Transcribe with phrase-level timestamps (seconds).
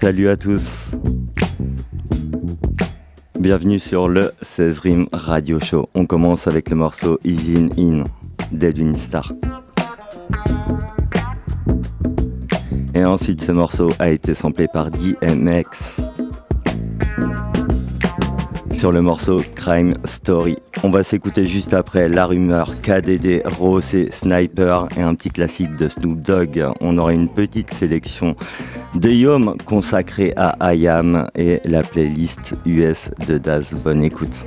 [0.00, 0.89] Salut à tous.
[3.40, 5.88] Bienvenue sur le 16 Rim Radio Show.
[5.94, 8.04] On commence avec le morceau Easy In
[8.52, 9.32] d'Edwin Star.
[12.94, 16.02] Et ensuite, ce morceau a été samplé par DMX
[18.76, 20.58] sur le morceau Crime Story.
[20.84, 25.76] On va s'écouter juste après La Rumeur, KDD, Rose et Sniper et un petit classique
[25.76, 26.62] de Snoop Dogg.
[26.82, 28.36] On aura une petite sélection
[28.94, 33.74] de Yom consacrée à IAM et la playlist US de Daz.
[33.84, 34.44] Bonne écoute.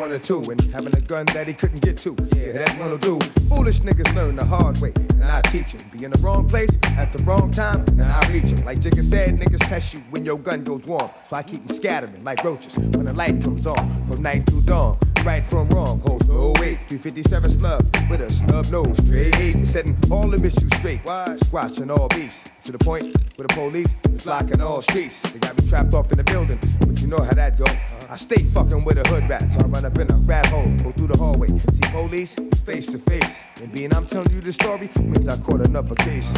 [0.00, 2.16] One or two and having a gun that he couldn't get to.
[2.34, 3.18] Yeah, that's what'll do.
[3.48, 5.76] Foolish niggas learn the hard way, and I teach.
[5.92, 8.64] Be in the wrong place at the wrong time, and I reach them.
[8.64, 11.10] Like Jigga said, niggas test you when your gun goes warm.
[11.24, 14.62] So I keep them scattering like roaches when the light comes on from night to
[14.64, 15.09] dawn.
[15.24, 16.78] Right from wrong, holds no weight.
[16.88, 19.66] 357 slugs with a snub nose, straight eight.
[19.66, 21.00] Setting all the issues straight.
[21.04, 21.36] Why?
[21.36, 22.50] Squashing all beefs.
[22.64, 23.04] To the point
[23.36, 25.20] where the police is blocking all streets.
[25.22, 27.66] They got me trapped off in the building, but you know how that go.
[28.08, 30.66] I stay fucking with a hood rat, so I run up in a rat hole,
[30.82, 33.34] go through the hallway, see police face to face.
[33.62, 36.32] And being I'm telling you the story means I caught another case.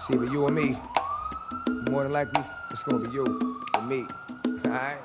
[0.00, 0.76] See, but you and me,
[1.90, 4.06] more than likely, it's gonna be you and me.
[4.72, 4.96] Alright?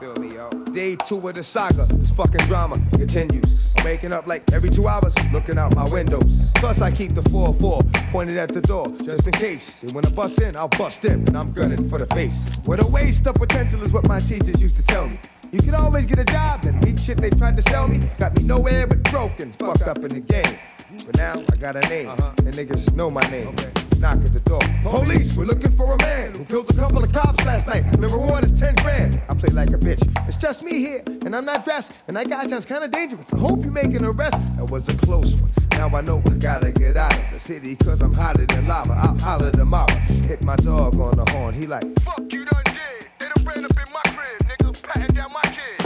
[0.00, 0.48] Feel me, yo.
[0.72, 3.70] Day two of the saga, this fucking drama continues.
[3.76, 6.50] I'm waking up like every two hours, looking out my windows.
[6.54, 9.82] Plus, I keep the 4-4 pointed at the door, just in case.
[9.82, 12.48] And when I bust in, I'll bust in, and I'm gunning for the face.
[12.64, 15.18] What a waste of potential is what my teachers used to tell me.
[15.52, 18.00] You can always get a job, that weak shit they tried to sell me.
[18.18, 20.58] Got me nowhere but broken, fucked up in the game.
[21.04, 22.32] But now I got a name, uh-huh.
[22.38, 23.48] and niggas know my name.
[23.48, 23.89] Okay.
[24.00, 24.60] Knock at the door.
[24.82, 27.84] Police, we're looking for a man who killed a couple of cops last night.
[27.84, 29.22] And the reward is 10 grand.
[29.28, 30.02] I play like a bitch.
[30.26, 31.92] It's just me here, and I'm not dressed.
[32.08, 33.26] And that guy sounds kinda dangerous.
[33.32, 34.38] I hope you make an arrest.
[34.56, 35.50] That was a close one.
[35.72, 38.92] Now I know I gotta get out of the city, cause I'm hotter than lava.
[38.92, 39.92] I'll holler tomorrow.
[40.28, 41.54] Hit my dog on the horn.
[41.54, 43.08] He like, Fuck you done did.
[43.18, 44.82] They done ran up in my crib, nigga.
[44.82, 45.79] Patting down my kid.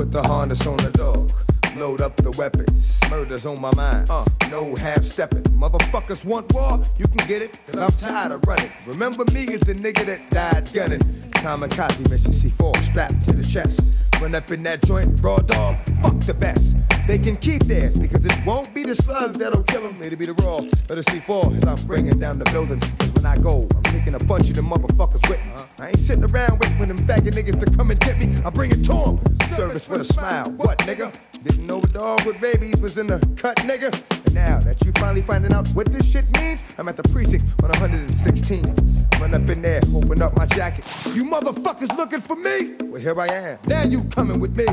[0.00, 1.30] Put the harness on the dog.
[1.76, 2.98] Load up the weapons.
[3.10, 4.08] Murder's on my mind.
[4.08, 5.42] Uh, no half stepping.
[5.42, 6.82] Motherfuckers want war?
[6.96, 8.72] You can get it, cause I'm tired of running.
[8.86, 11.00] Remember me as the nigga that died gunning.
[11.32, 13.98] Kamikaze mission C4 strapped to the chest.
[14.22, 16.76] Run up in that joint, raw dog, fuck the best.
[17.10, 20.00] They can keep theirs because it won't be the slugs that'll kill them.
[20.00, 22.78] It'll be the raw of the C4 as I'm bringing down the building.
[22.78, 25.52] Cause when I go, I'm taking a bunch of them motherfuckers with me.
[25.80, 28.32] I ain't sitting around waiting for them faggot niggas to come and get me.
[28.44, 29.36] I bring it to them.
[29.56, 30.52] Service with a smile.
[30.52, 31.12] What, nigga?
[31.42, 33.90] Didn't know a dog with rabies was in the cut, nigga.
[34.26, 37.44] And now that you finally finding out what this shit means, I'm at the precinct
[37.64, 39.20] on 116th.
[39.20, 40.84] Run up in there, open up my jacket.
[41.12, 42.76] You motherfuckers looking for me?
[42.82, 43.58] Well, here I am.
[43.66, 44.66] Now you coming with me.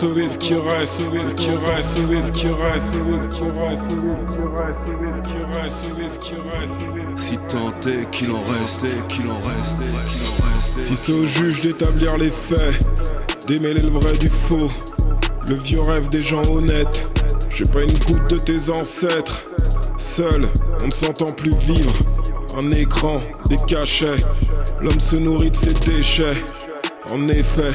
[0.00, 3.18] Peut-on encore sauver ce qui reste, sauver ce qui reste, sauver ce qui reste, sauver
[3.18, 6.72] ce qui reste, sauver ce qui reste, sauver ce qui reste, sauver ce qui reste,
[6.80, 10.84] sauver ce qui Si tant est qu'il en restait, qu'il en restait, qu'il en restait.
[10.84, 12.78] Si c'est au juge d'établir les faits,
[13.46, 14.70] démêler le vrai du faux,
[15.48, 17.06] le vieux rêve des gens honnêtes.
[17.50, 19.42] J'ai pas une goutte de tes ancêtres.
[19.98, 20.46] Seul,
[20.82, 21.92] on ne s'entend plus vivre.
[22.56, 24.16] Un écran, des cachets.
[24.80, 26.34] L'homme se nourrit de ses déchets.
[27.10, 27.72] En effet,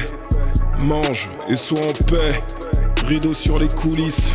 [0.84, 2.42] mange et sois en paix.
[3.06, 4.34] Rideau sur les coulisses,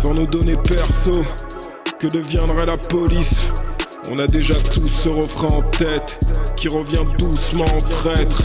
[0.00, 1.22] sans nous donner perso.
[1.98, 3.48] Que deviendrait la police?
[4.10, 6.18] On a déjà tous ce refrain en tête
[6.56, 8.42] qui revient doucement en traître.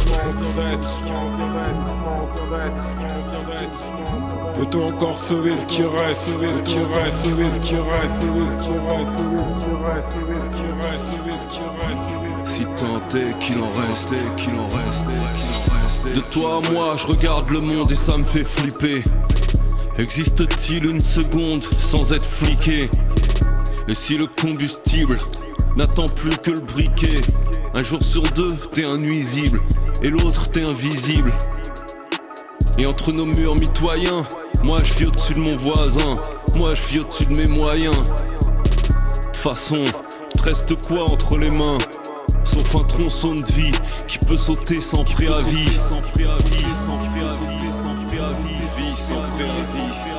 [4.55, 8.47] Peut-on encore sauver ce qui reste, sauver ce qui reste, sauver ce qui reste, sauver
[8.47, 12.55] ce qui reste, sauver ce qui reste, sauver ce qui reste, sauver ce qui reste,
[12.55, 15.72] Si tant est qu'il en restait, qu'il en restait, qu'il en restait.
[16.03, 19.03] De toi à moi, je regarde le monde et ça me fait flipper.
[19.97, 22.91] Existe-t-il une seconde sans être fliqué?
[23.87, 25.19] Et si le combustible
[25.77, 27.21] n'attend plus que le briquet?
[27.73, 29.61] Un jour sur deux, t'es un nuisible
[30.01, 31.31] et l'autre t'es invisible.
[32.77, 34.27] Et entre nos murs mitoyens,
[34.61, 36.19] moi je vis au-dessus de mon voisin,
[36.55, 37.97] moi je vis au-dessus de mes moyens.
[39.31, 39.83] De façon,
[40.35, 41.77] te reste quoi entre les mains?
[42.53, 43.71] Sauf un tronçon de vie
[44.07, 45.65] qui peut sauter sans préavis.
[45.79, 50.13] Sans préavis, sans préavis, sans préavis, vie sans préavis.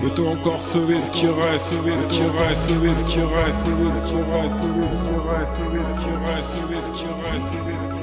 [0.00, 3.90] Peut-on encore sauver ce qui reste, sauver ce qui reste, sauver ce qui reste, sauver
[3.92, 8.02] ce qui reste, sauver ce qui reste, sauver ce qui reste, sauver ce qui reste.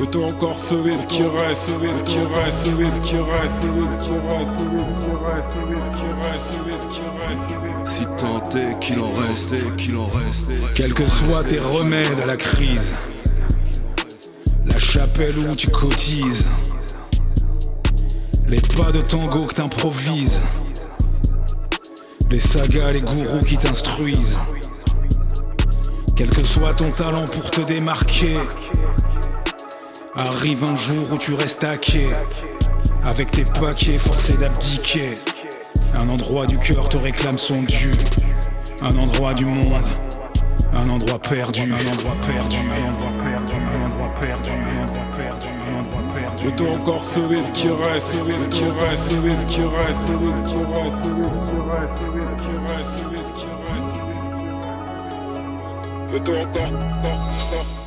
[0.00, 3.86] Peut-on encore sauver ce qui reste, sauver ce qui reste, sauver ce qui reste, sauver
[3.86, 5.89] ce qui reste, sauver ce qui reste, sauver ce qui reste, sauver ce qui reste
[7.86, 10.54] si tant est qu'il en restait, qu'il en restait.
[10.74, 12.94] Quels que soient tes remèdes à la crise,
[14.64, 16.44] la chapelle où tu cotises,
[18.46, 20.44] les pas de tango que t'improvises,
[22.30, 24.36] les sagas, les gourous qui t'instruisent,
[26.16, 28.38] quel que soit ton talent pour te démarquer,
[30.16, 32.10] arrive un jour où tu restes à quai,
[33.04, 35.18] avec tes paquets forcés d'abdiquer.
[35.94, 37.90] Un endroit du cœur te réclame son dû,
[38.82, 39.66] un endroit du monde,
[40.72, 44.50] un endroit perdu, un endroit perdu, un endroit perdu,
[45.16, 45.48] perdu.
[46.42, 50.32] Peut-on encore sauver ce qui reste, sauver ce qui reste, sauver ce qui reste, sauver
[50.32, 53.46] ce qui reste, sauver ce qui reste, sauver ce qui reste, sauver ce qui
[56.32, 56.56] reste.
[56.60, 57.79] Encore.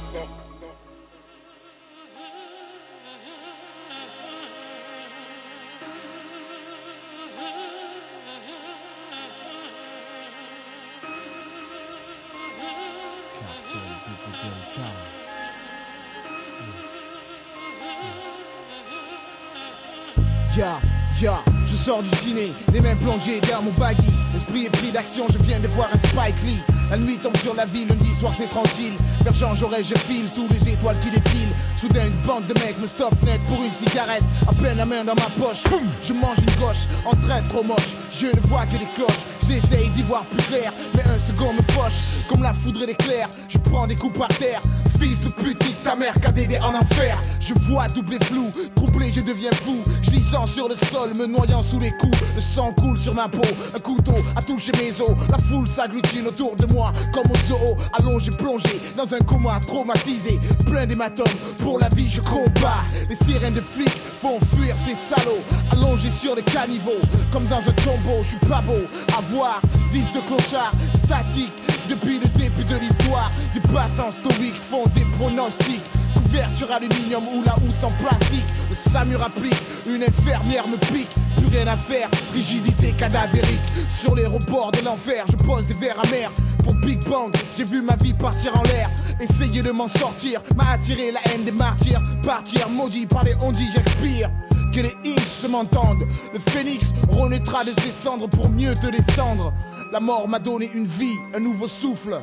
[21.93, 24.17] Sors du ciné, les mains plongées dans mon baggy.
[24.33, 26.63] L'esprit est pris d'action, je viens de voir un Spike Lee.
[26.89, 28.93] La nuit tombe sur la ville, lundi soir c'est tranquille.
[29.23, 31.53] Vers Jean Jaurès, je file sous les étoiles qui défilent.
[31.75, 34.23] Soudain, une bande de mecs me stoppe net pour une cigarette.
[34.47, 35.63] À peine la main dans ma poche,
[36.01, 37.95] je mange une gauche en train trop moche.
[38.09, 40.71] Je ne vois que des cloches, j'essaye d'y voir plus clair.
[40.95, 43.29] Mais un second me fauche, comme la foudre et l'éclair.
[43.47, 44.61] Je prends des coups par terre,
[44.99, 47.17] fils de pute, ta mère, KDD en enfer.
[47.39, 49.81] Je vois double flou, troublé, je deviens fou.
[50.01, 52.17] Gisant sur le sol, me noyant sous les coups.
[52.35, 53.41] Le sang coule sur ma peau,
[53.75, 55.15] un couteau a touché mes os.
[55.29, 57.57] La foule s'agglutine autour de moi, comme au zoo.
[57.93, 60.39] Allongé, plongé dans un coma traumatisé.
[60.65, 61.25] Plein d'hématomes,
[61.59, 62.83] pour la vie je combats.
[63.09, 65.43] Les sirènes de flics font fuir ces salauds.
[65.71, 66.99] Allongé sur les caniveaux,
[67.31, 68.21] comme dans un tombeau.
[68.21, 68.73] Je suis pas beau
[69.17, 69.61] à voir,
[69.91, 71.53] 10 de clochard, statique.
[71.89, 75.83] Depuis le début de l'histoire, des passants stoïques font des pronostics.
[76.15, 78.45] Couverture aluminium ou la housse en plastique.
[78.69, 81.11] Le SAMUR applique, une infirmière me pique.
[81.37, 83.61] Plus rien à faire, rigidité cadavérique.
[83.87, 86.31] Sur les rebords de l'enfer, je pose des verres amers.
[86.63, 88.89] Pour Big Bang, j'ai vu ma vie partir en l'air.
[89.19, 92.01] Essayer de m'en sortir m'a attiré la haine des martyrs.
[92.23, 94.29] Partir maudit par les ondits, j'expire.
[94.73, 96.07] Que les Inks se m'entendent.
[96.33, 99.53] Le phénix renaîtra de ses cendres pour mieux te descendre.
[99.91, 102.19] La mort m'a donné une vie, un nouveau souffle.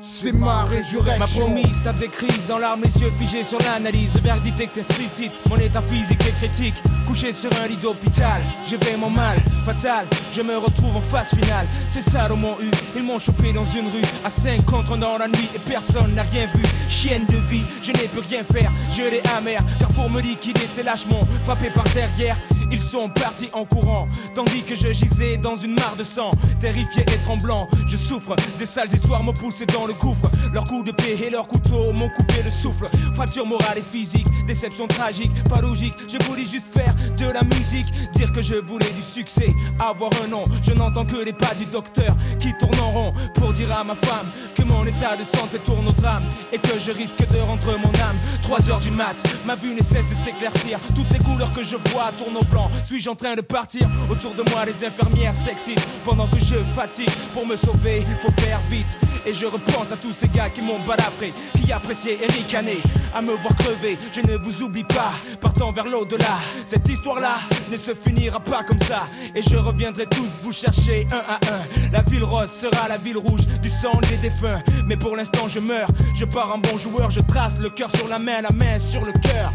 [0.00, 1.46] C'est ma M'a résurrection.
[1.46, 4.12] promise, tape des crises en larmes, les yeux figés sur l'analyse.
[4.14, 6.74] Le verdict est explicite, mon état physique est critique.
[7.12, 10.06] Couché sur un lit d'hôpital, j'ai vraiment mal, fatal.
[10.32, 11.66] Je me retrouve en phase finale.
[11.90, 14.00] C'est ça mon U, ils m'ont chopé dans une rue.
[14.24, 16.62] À 5 contre dans la nuit et personne n'a rien vu.
[16.88, 19.60] Chienne de vie, je n'ai pu rien faire, je l'ai amer.
[19.78, 22.38] Car pour me liquider, c'est lâchement, frappé par derrière.
[22.70, 26.30] Ils sont partis en courant, tandis que je gisais dans une mare de sang.
[26.58, 28.34] Terrifié et tremblant, je souffre.
[28.58, 30.30] Des sales histoires m'ont poussé dans le gouffre.
[30.54, 32.88] Leurs coups de paix et leurs couteaux m'ont coupé le souffle.
[33.12, 35.92] Fracture morale et physique, déception tragique, pas logique.
[36.08, 39.46] Je voulais juste faire de la musique, dire que je voulais du succès,
[39.80, 40.42] avoir un nom.
[40.62, 43.94] Je n'entends que les pas du docteur qui tournent en rond pour dire à ma
[43.94, 47.76] femme que mon état de santé tourne au drame et que je risque de rentrer
[47.78, 48.16] mon âme.
[48.42, 50.78] 3 heures du mat, ma vue ne cesse de s'éclaircir.
[50.94, 52.70] Toutes les couleurs que je vois tournent au blanc.
[52.84, 57.10] Suis-je en train de partir Autour de moi, les infirmières s'excitent pendant que je fatigue.
[57.32, 58.98] Pour me sauver, il faut faire vite.
[59.24, 62.78] Et je repense à tous ces gars qui m'ont balafré, qui appréciaient et ricané.
[63.14, 65.12] À me voir crever, je ne vous oublie pas.
[65.40, 66.38] Partant vers l'au-delà,
[66.82, 67.36] cette histoire-là
[67.70, 69.06] ne se finira pas comme ça.
[69.34, 71.90] Et je reviendrai tous vous chercher un à un.
[71.92, 74.60] La ville rose sera la ville rouge du sang des défunts.
[74.86, 75.88] Mais pour l'instant, je meurs.
[76.14, 79.04] Je pars en bon joueur, je trace le cœur sur la main, la main sur
[79.04, 79.52] le cœur.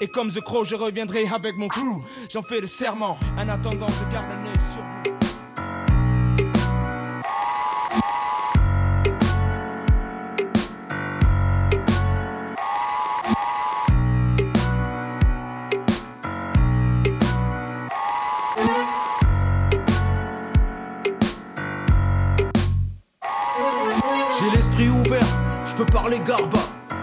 [0.00, 2.02] Et comme The Crow, je reviendrai avec mon crew.
[2.30, 3.16] J'en fais le serment.
[3.38, 5.15] En attendant, je garde un œil sur vous.
[26.26, 26.58] Garba,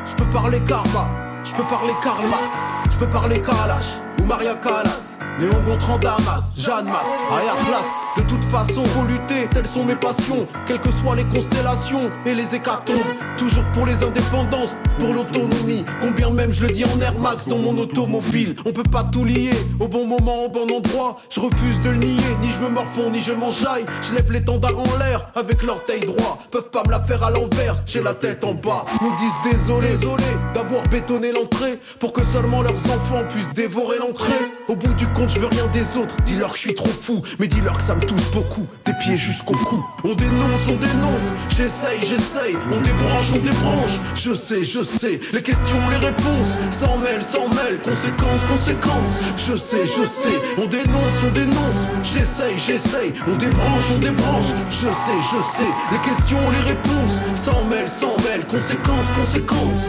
[0.05, 1.07] je peux parler Karma,
[1.45, 2.59] je peux parler Karl Marx,
[3.03, 7.91] peux parler Kalash ou Maria Callas, Léon Gontran Damas, Jeanne Masse, Aya Khlas.
[8.15, 12.35] De toute façon, faut lutter, telles sont mes passions, quelles que soient les constellations et
[12.35, 12.97] les hécatombes.
[13.37, 15.83] Toujours pour les indépendances, pour l'autonomie.
[15.99, 18.55] Combien même je le dis en Air Max dans mon automobile.
[18.65, 21.17] On peut pas tout lier, au bon moment, au bon endroit.
[21.29, 23.85] Je refuse de le nier, ni je me morfonds, ni je m'enjaille.
[24.01, 26.37] Je lève l'étendard en l'air avec l'orteil droit.
[26.51, 28.85] Peuvent pas me la faire à l'envers, j'ai la tête en bas.
[29.01, 34.33] Nous disent désolé, désolé d'avoir bétonné l'entrée pour que seulement leurs enfants puissent dévorer l'entrée.
[34.67, 36.15] Au bout du compte, je veux rien des autres.
[36.25, 38.65] Dis-leur que je suis trop fou, mais dis-leur que ça me touche beaucoup.
[38.85, 39.83] Des pieds jusqu'au cou.
[40.03, 41.33] On dénonce, on dénonce.
[41.49, 42.55] J'essaye, j'essaye.
[42.71, 43.99] On débranche, on débranche.
[44.15, 45.19] Je sais, je sais.
[45.33, 46.57] Les questions, les réponses.
[46.71, 47.79] S'en mêle, s'en mêle.
[47.83, 49.19] Conséquences, conséquences.
[49.37, 50.39] Je sais, je sais.
[50.57, 51.87] On dénonce, on dénonce.
[52.03, 53.13] J'essaye, j'essaye.
[53.27, 54.47] On débranche, on débranche.
[54.69, 55.71] Je sais, je sais.
[55.91, 57.21] Les questions, les réponses.
[57.35, 58.45] S'en mêle, s'en mêle.
[58.49, 59.87] Conséquences, conséquences.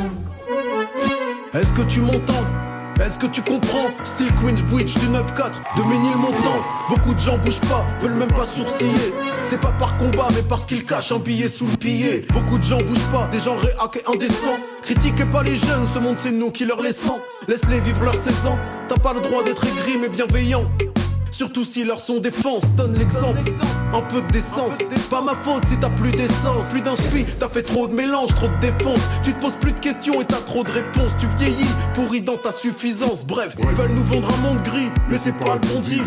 [1.52, 2.44] Est-ce que tu m'entends?
[3.04, 6.56] Est-ce que tu comprends Style Queensbridge du 9-4 de Ménilmontant
[6.88, 9.12] Beaucoup de gens bougent pas, veulent même pas sourciller.
[9.42, 12.62] C'est pas par combat mais parce qu'ils cachent un billet sous le pillet Beaucoup de
[12.62, 14.58] gens bougent pas, des gens réac et indécents.
[14.82, 17.20] Critiquez pas les jeunes, ce monde c'est nous qui leur laissons.
[17.46, 18.58] Laisse-les vivre leurs 16 ans.
[18.88, 20.64] T'as pas le droit d'être aigri mais bienveillant
[21.34, 23.40] Surtout si leur son défense donne l'exemple.
[23.92, 24.78] Un peu de décence.
[25.10, 26.68] Pas ma faute si t'as plus d'essence.
[26.68, 29.00] Plus d'inspi, t'as fait trop de mélange, trop de défense.
[29.24, 31.16] Tu te poses plus de questions et t'as trop de réponses.
[31.18, 33.26] Tu vieillis, pourri dans ta suffisance.
[33.26, 36.04] Bref, ils veulent nous vendre un monde gris, mais c'est pas le bon deal.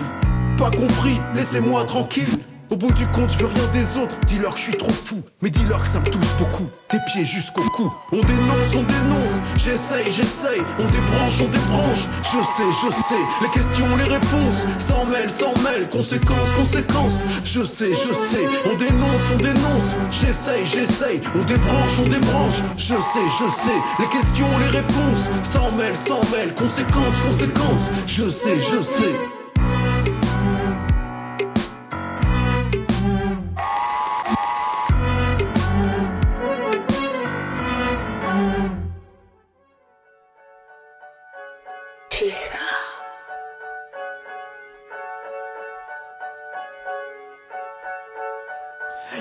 [0.58, 2.40] Pas compris, laissez-moi tranquille.
[2.70, 4.20] Au bout du compte, je veux rien des autres.
[4.26, 6.68] Dis-leur que je suis trop fou, mais dis-leur que ça me touche beaucoup.
[6.92, 7.94] Des pieds jusqu'au cou.
[8.12, 9.42] On dénonce, on dénonce.
[9.56, 10.62] J'essaye, j'essaye.
[10.78, 12.04] On débranche, on débranche.
[12.24, 13.24] Je sais, je sais.
[13.42, 14.66] Les questions, les réponses.
[14.80, 15.88] S'en mêle, s'en mêle.
[15.90, 17.24] Conséquences, conséquences.
[17.46, 18.48] Je sais, je sais.
[18.66, 19.96] On dénonce, on dénonce.
[20.12, 21.22] J'essaye, j'essaye.
[21.36, 22.62] On débranche, on débranche.
[22.78, 23.80] Je sais, je sais.
[24.00, 25.30] Les questions, les réponses.
[25.44, 26.54] S'en mêle, s'en mêle.
[26.54, 27.92] Conséquences, conséquences.
[28.08, 29.37] Je sais, je sais.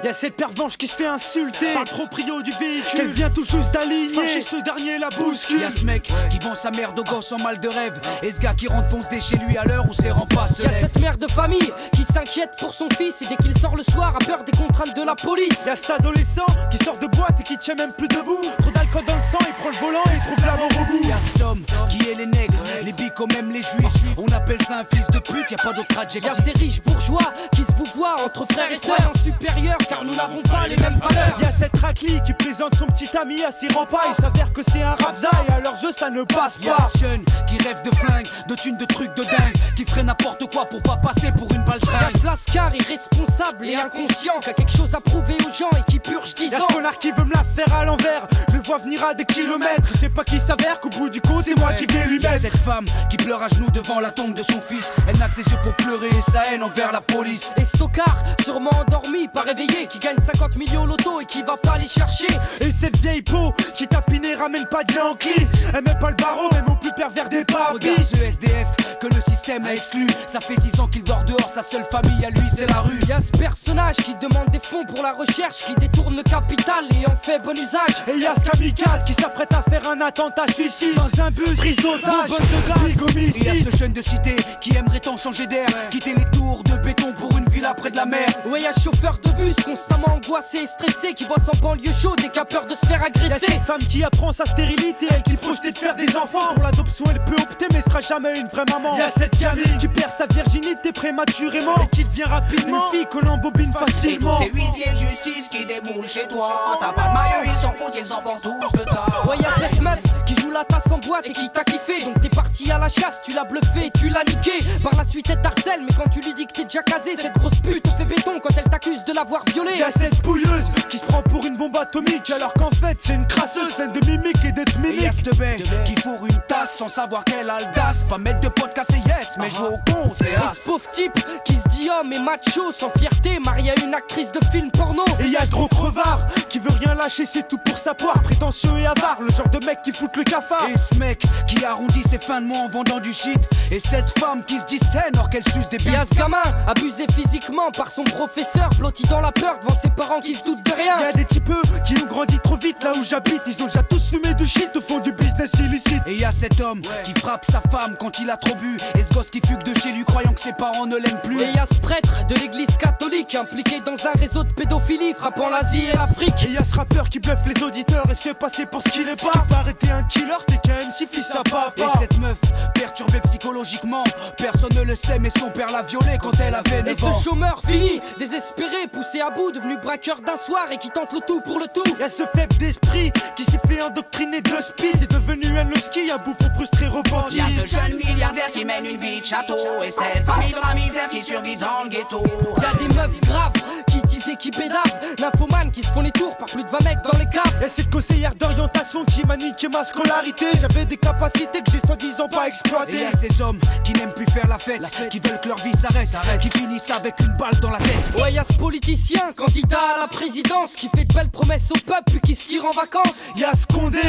[0.07, 3.01] Y'a cette pervenche qui se fait insulter par le proprio du véhicule.
[3.01, 4.29] Elle vient tout juste d'aligner.
[4.29, 5.61] Chez ce dernier la bouscule.
[5.61, 8.01] Y'a ce mec qui vend sa mère de gosse en mal de rêve.
[8.23, 10.71] Et ce gars qui rentre foncer chez lui à l'heure où ses remparts se Y'a
[10.71, 10.81] lèvent.
[10.81, 14.15] cette mère de famille qui s'inquiète pour son fils et dès qu'il sort le soir
[14.15, 15.67] a peur des contraintes de la police.
[15.67, 18.43] Y'a cet adolescent qui sort de boîte et qui tient même plus debout.
[18.61, 21.09] Trop d'alcool dans le sang, il prend le volant et trouve la mort au bout.
[21.09, 24.05] Y'a cet homme qui est les nègres, les bicos, même les juifs.
[24.17, 26.31] On appelle ça un fils de pute, y'a pas d'autre adjectif.
[26.33, 29.96] Y'a ces riches bourgeois qui se vous voient entre frères et sœurs en supérieur car
[30.05, 31.37] nous n'avons pas les mêmes valeurs.
[31.41, 34.01] Y'a cette raclie qui présente son petit ami à ses remparts.
[34.11, 36.89] Il s'avère que c'est un rapza et à leurs yeux ça ne passe Y'a pas.
[36.93, 40.51] ce jeune qui rêve de flingue, de thunes, de trucs de dingue, qui ferait n'importe
[40.53, 44.53] quoi pour pas passer pour une balle Y'a ce lascar irresponsable et inconscient qui a
[44.53, 46.67] quelque chose à prouver aux gens et qui purge 10 Y'a ans.
[46.69, 48.27] ce connard qui veut me la faire à l'envers.
[48.51, 49.91] Je le vois venir à des kilomètres.
[49.99, 52.43] C'est pas qu'il s'avère qu'au bout du compte, c'est moi qui vais lui Y'a mettre.
[52.43, 54.91] cette femme qui pleure à genoux devant la tombe de son fils.
[55.09, 57.53] Elle n'a que ses yeux pour pleurer et sa haine envers la police.
[57.57, 61.57] Et Stockard, sûrement endormi, pas réveillé, qui gagne 50 millions au loto et qui va
[61.57, 62.29] pas les chercher.
[62.61, 65.47] Et cette vieille peau qui tapine et ramène pas de Yankee.
[65.75, 67.75] Elle met pas le barreau, même au plus pervers des papis.
[67.75, 70.07] Regarde ce SDF que le système a exclu.
[70.27, 72.99] Ça fait 6 ans qu'il dort dehors, sa seule famille à lui c'est la rue.
[73.09, 77.07] Y'a ce personnage qui demande des fonds pour la recherche, qui détourne le capital et
[77.07, 78.05] en fait bon usage.
[78.09, 81.77] Et y'a ce kamikaze qui s'apprête à faire un attentat suicide dans un bus, prise
[81.77, 86.15] d'otage, de big Et y'a ce jeune de cité qui aimerait tant changer d'air, quitter
[86.15, 88.27] les tours de béton pour une villa près de la mer.
[88.47, 92.29] Ouais, y'a chauffeur de bus constamment angoissé et stressé qui bosse en banlieue chaude et
[92.29, 93.47] qui a peur de se faire Y'a agresser.
[93.47, 96.53] cette femme qui apprend sa stérilité, elle qui projetait de faire des enfants.
[96.55, 98.97] Pour l'adoption, elle peut opter, mais sera jamais une vraie maman.
[98.99, 103.25] Y'a cette gamine qui perd sa virginité prématurément et qui devient rapidement une fille que
[103.25, 104.39] l'on bobine facilement.
[104.41, 106.77] Ces huissiers de justice qui déboulent chez toi.
[106.81, 109.27] T'as pas de maillot, ils s'en foutent, ils en pensent tout ce que t'as.
[109.29, 112.05] Ouais, y'a cette meuf qui joue la tasse en boîte et qui t'a kiffé.
[112.05, 114.53] Donc t'es parti à la chasse, tu l'as bluffé, tu l'as niqué.
[114.83, 117.35] Par la suite, elle t'harcèle, mais quand tu lui dis que t'es déjà casé, cette
[117.35, 119.73] grosse pute te fait béton quand elle t'accuse de l'avoir violé.
[119.79, 123.27] Y'a cette pouilleuse qui se prend pour une bombe atomique alors qu'en fait c'est une
[123.27, 125.27] crasseuse, scène de mimique et d'être Et y'a mimique.
[125.27, 128.05] ce bec qui fourre une tasse sans savoir qu'elle a l'audace.
[128.09, 130.55] Pas mettre de pote cassé yes, mais jouer au con c'est Et as.
[130.55, 131.13] ce pauvre type
[131.45, 135.05] qui se dit homme et macho sans fierté, marié à une actrice de film porno.
[135.21, 138.23] Et y'a ce gros crevard qui veut rien lâcher, c'est tout pour sa poire.
[138.23, 140.67] Prétentieux et avare, le genre de mec qui fout le cafard.
[140.69, 143.39] Et ce mec qui arrondit ses fins en vendant du shit.
[143.71, 147.07] Et cette femme qui se dit saine alors qu'elle suce des à ce gamin, abusé
[147.13, 150.73] physiquement par son professeur, blotti dans la peur devant ses parents qui se doutent de
[150.73, 150.99] rien.
[151.01, 151.51] Y'a des types
[151.85, 154.71] qui ont grandi trop vite là où j'habite, ils ont déjà tous fumé du shit
[154.77, 156.03] au fond du business illicite.
[156.07, 158.77] Et y a cet homme qui frappe sa femme quand il a trop bu.
[158.99, 161.41] Et ce gosse qui fugue de chez lui croyant que ses parents ne l'aiment plus.
[161.41, 165.49] Et y a ce prêtre de l'église catholique impliqué dans un réseau de pédophilie frappant
[165.49, 166.35] l'Asie et l'Afrique.
[166.47, 168.89] Et y a ce rappeur qui bluffe les auditeurs et se fait passer pour ce
[168.89, 169.45] qu'il est pas.
[169.57, 171.73] Arrêter un killer, t'es qu'un MC fils à papa.
[171.77, 172.36] Et cette meuf,
[172.75, 174.05] perturbée psychologiquement,
[174.37, 177.15] personne ne le sait, mais son père l'a violée quand elle avait Et 9 ans.
[177.15, 181.21] ce chômeur fini, désespéré, poussé à bout, devenu braqueur d'un soir et qui tente le
[181.27, 181.85] tout pour le tout.
[181.99, 186.17] Y'a ce faible d'esprit qui s'est fait endoctriner de spi, c'est devenu un ski, un
[186.19, 187.37] bouffon frustré repenti.
[187.37, 189.57] Y'a ce jeune milliardaire qui mène une vie de château.
[189.85, 192.23] Et cette famille dans la misère qui survit dans le ghetto.
[192.63, 193.53] Y'a des meufs graves
[193.89, 193.96] qui
[194.29, 197.19] et qui bédavent, nymphomanes qui se font les tours par plus de 20 mecs dans
[197.19, 197.55] les caves.
[197.61, 200.47] Y'a cette conseillère d'orientation qui m'a niqué ma scolarité.
[200.61, 202.99] J'avais des capacités que j'ai soi-disant pas Et exploitées.
[203.01, 205.73] y a ces hommes qui n'aiment plus faire la fête, qui veulent que leur vie
[205.81, 206.09] s'arrête,
[206.41, 208.21] qui finissent avec une balle dans la tête.
[208.21, 212.03] Ouais, y'a ce politicien, candidat à la présidence, qui fait de belles promesses au peuple
[212.07, 213.15] puis qui se tire en vacances.
[213.37, 214.01] Y'a ce Condé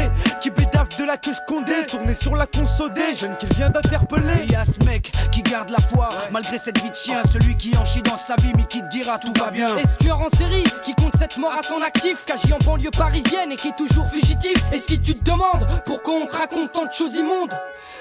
[0.42, 4.46] qui bédave de la queue Condé, tourné sur la consodée, jeune qu'il vient Et d'interpeller.
[4.50, 7.76] y a ce mec qui garde la foi, malgré cette vie de chien, celui qui
[7.78, 9.68] en chie dans sa vie, mais qui te dira tout va bien.
[9.78, 13.52] Et tueur en série qui compte cette mort à son actif, qu'agit en banlieue parisienne
[13.52, 14.56] et qui est toujours fugitif.
[14.72, 17.54] Et si tu te demandes pourquoi on te raconte tant de choses immondes,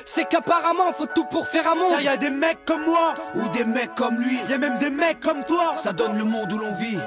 [0.05, 2.01] c'est qu'apparemment faut tout pour faire un monde.
[2.01, 4.91] y a des mecs comme moi, Ou des mecs comme lui, y a même des
[4.91, 5.73] mecs comme toi.
[5.75, 6.99] ça donne le monde où l'on vit.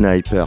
[0.00, 0.46] Sniper.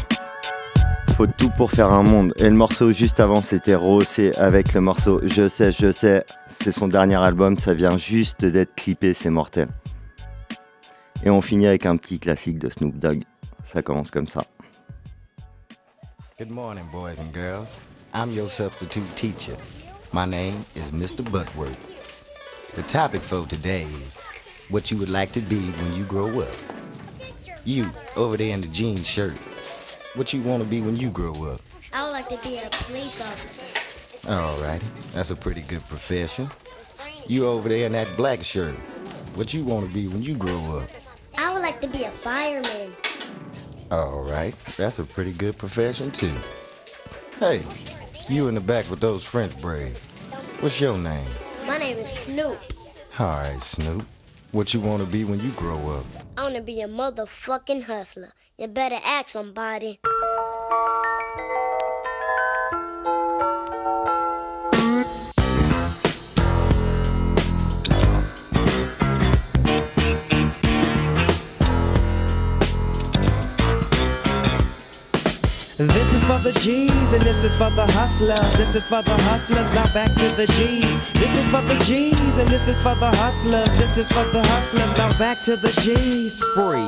[1.16, 2.34] Faut tout pour faire un monde.
[2.38, 6.26] Et le morceau juste avant, c'était Rossé avec le morceau Je sais, je sais.
[6.48, 9.68] C'est son dernier album, ça vient juste d'être clippé, c'est mortel.
[11.24, 13.22] Et on finit avec un petit classique de Snoop Dogg.
[13.64, 14.44] Ça commence comme ça.
[16.40, 17.68] Good morning, boys and girls.
[18.12, 19.56] I'm your substitute teacher.
[20.12, 21.24] My name is Mr.
[21.24, 21.78] Butworth.
[22.76, 24.18] The topic for today is
[24.72, 26.73] what you would like to be when you grow up.
[27.66, 29.38] You, over there in the jean shirt,
[30.16, 31.62] what you want to be when you grow up?
[31.94, 33.64] I would like to be a police officer.
[34.28, 36.50] Alrighty, that's a pretty good profession.
[37.26, 38.76] You over there in that black shirt,
[39.36, 40.90] what you want to be when you grow up?
[41.38, 42.92] I would like to be a fireman.
[43.90, 46.34] Alright, that's a pretty good profession too.
[47.40, 47.62] Hey,
[48.28, 50.00] you in the back with those French braids.
[50.60, 51.28] What's your name?
[51.66, 52.60] My name is Snoop.
[53.18, 54.06] Alright, Snoop.
[54.54, 56.06] What you want to be when you grow up?
[56.38, 58.30] I want to be a motherfucking hustler.
[58.56, 60.00] You better ask somebody.
[75.78, 78.54] This is for the G's and this is for the hustlers.
[78.58, 79.66] This is for the hustlers.
[79.74, 81.14] Now back to the G's.
[81.14, 83.74] This is for the G's and this is for the hustlers.
[83.78, 84.96] This is for the hustlers.
[85.00, 86.40] Now back to the G's.
[86.54, 86.86] Freeze.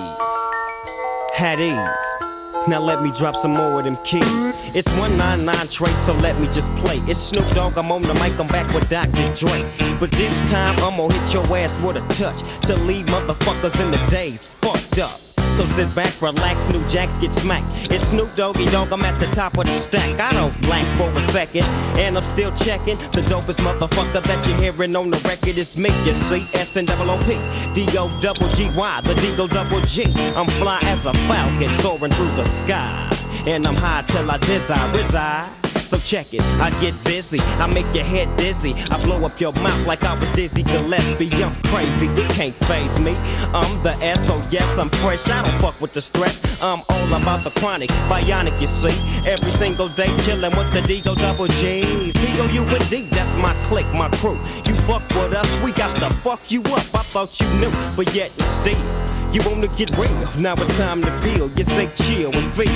[1.34, 2.26] Had ease.
[2.68, 4.76] Now let me drop some more of them keys.
[4.76, 6.98] It's 199 trace, so let me just play.
[7.08, 9.34] It's Snoop Dogg, I'm on the mic, I'm back with Dr.
[9.34, 9.66] Dre.
[10.00, 13.90] But this time I'm gonna hit your ass with a touch to leave motherfuckers in
[13.90, 15.25] the days fucked up.
[15.56, 17.66] So sit back, relax, new jacks get smacked.
[17.90, 20.20] It's Snoop Doggy Dogg, I'm at the top of the stack.
[20.20, 21.64] I don't blank for a second,
[21.98, 22.98] and I'm still checking.
[23.14, 25.92] The dopest motherfucker that you're hearing on the record is me.
[26.04, 27.40] You see, S and double O P,
[27.74, 30.04] D O double G Y, the D O double G.
[30.36, 33.10] I'm fly as a falcon soaring through the sky,
[33.48, 35.65] and I'm high till I desire reside.
[35.86, 38.74] So check it, I get busy, I make your head dizzy.
[38.90, 41.30] I blow up your mouth like I was Dizzy Gillespie.
[41.44, 43.16] I'm crazy, you can't phase me.
[43.54, 45.30] I'm the S, so yes, I'm fresh.
[45.30, 46.60] I don't fuck with the stress.
[46.64, 48.98] I'm all about the chronic, bionic, you see.
[49.30, 52.16] Every single day chillin' with the D-O double G's.
[52.16, 54.40] P-O-U-N-D, that's my clique, my crew.
[54.66, 56.86] You fuck with us, we got to fuck you up.
[56.96, 59.16] I thought you knew, but yet and still.
[59.36, 61.52] You wanna get real, now it's time to peel.
[61.58, 62.72] You say chill and feel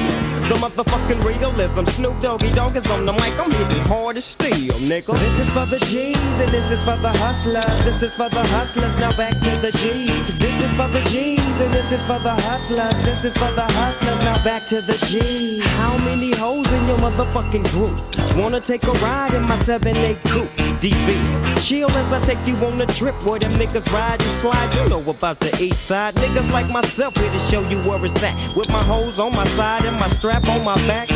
[0.49, 1.85] the motherfucking realism.
[1.85, 5.13] Snoop Doggy Dogg is on the mic, I'm hitting hard as steel, nigga.
[5.19, 7.85] This is for the G's and this is for the hustlers.
[7.85, 10.37] This is for the hustlers, now back to the G's.
[10.37, 13.01] This is for the G's and this is for the hustlers.
[13.03, 15.65] This is for the hustlers, now back to the G's.
[15.77, 17.97] How many hoes in your motherfucking group
[18.37, 20.49] wanna take a ride in my 7-8 coupe?
[20.79, 24.73] DV, chill as I take you on a trip where them niggas ride and slide.
[24.75, 26.15] You know about the east side.
[26.15, 28.35] Niggas like myself here to show you where it's at.
[28.55, 31.09] With my hoes on my side and my strap on my back.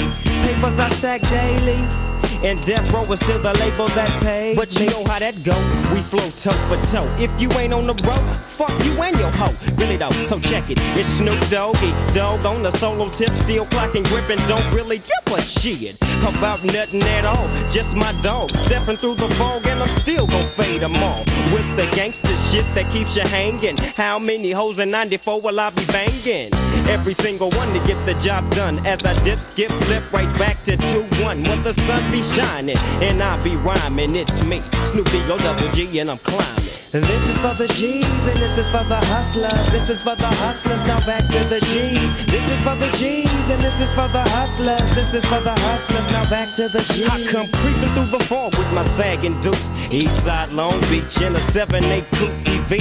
[0.44, 2.13] Papers I stack daily.
[2.44, 4.58] And Death Row is still the label that pays.
[4.58, 5.56] But you know how that go.
[5.94, 7.08] We flow toe for toe.
[7.18, 9.56] If you ain't on the road, fuck you and your hoe.
[9.76, 10.78] Really though, so check it.
[11.00, 14.46] It's Snoop Doggy, dog on the solo tip, still clocking, gripping.
[14.46, 17.48] Don't really give a shit about nothing at all.
[17.70, 21.68] Just my dog stepping through the fog, and I'm still gon' fade them all with
[21.78, 23.78] the gangster shit that keeps you hanging.
[23.78, 26.52] How many hoes in 94 will I be banging?
[26.90, 28.86] Every single one to get the job done.
[28.86, 31.48] As I dip, skip, flip right back to 2-1.
[31.48, 36.00] When the sun be shining and I be rhyming, it's me, Snoopy O double G,
[36.00, 36.74] and I'm climbing.
[36.94, 39.72] This is for the G's and this is for the hustlers.
[39.72, 40.86] This is for the hustlers.
[40.86, 42.26] Now back to the G's.
[42.28, 44.94] This is for the G's and this is for the hustlers.
[44.94, 46.06] This is for the hustlers.
[46.12, 47.10] Now back to the G's.
[47.10, 49.72] I come creeping through the fog with my sagging deuce.
[49.90, 52.78] Eastside Long Beach in a 7-8 coupe EV.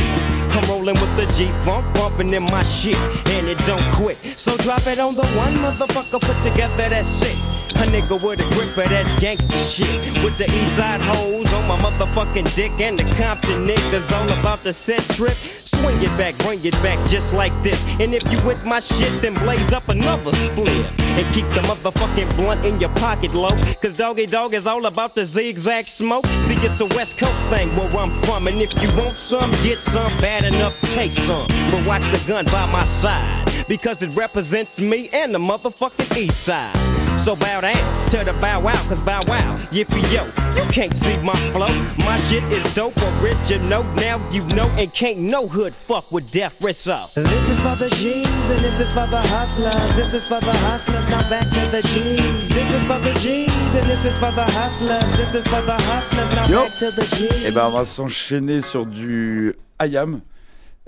[0.52, 2.96] I'm rolling with the G-Funk, bumping in my shit,
[3.32, 4.18] and it don't quit.
[4.36, 7.61] So drop it on the one motherfucker put together that it.
[7.82, 10.22] A nigga with a grip of that gangster shit.
[10.22, 14.62] With the east side hoes on my motherfucking dick and the Compton niggas all about
[14.62, 15.32] the set trip.
[15.32, 17.82] Swing it back, bring it back just like this.
[17.98, 20.86] And if you with my shit, then blaze up another split.
[21.00, 23.60] And keep the motherfucking blunt in your pocket low.
[23.82, 26.26] Cause Doggy Dog is all about the zigzag smoke.
[26.26, 28.46] See, it's a West Coast thing where I'm from.
[28.46, 30.16] And if you want some, get some.
[30.18, 31.48] Bad enough, take some.
[31.72, 33.66] But watch the gun by my side.
[33.66, 37.01] Because it represents me and the motherfucking east side.
[37.18, 40.24] So bow down to the bow wow, cause bow wow, yippee yo,
[40.60, 41.72] you can't see my flow.
[42.04, 46.60] My shit is dope, original, now you know, and can't no hood fuck with death
[46.60, 47.12] wrist up.
[47.14, 49.96] This is for the G's and this is for the hustlers.
[49.96, 52.48] This is for the hustlers, now back to the G's.
[52.48, 55.16] This is for the G's and this is for the hustlers.
[55.16, 56.64] This is for the hustlers, now Yo.
[56.64, 57.46] back to the G's.
[57.46, 60.20] Et ben on va s'enchaîner sur du IAM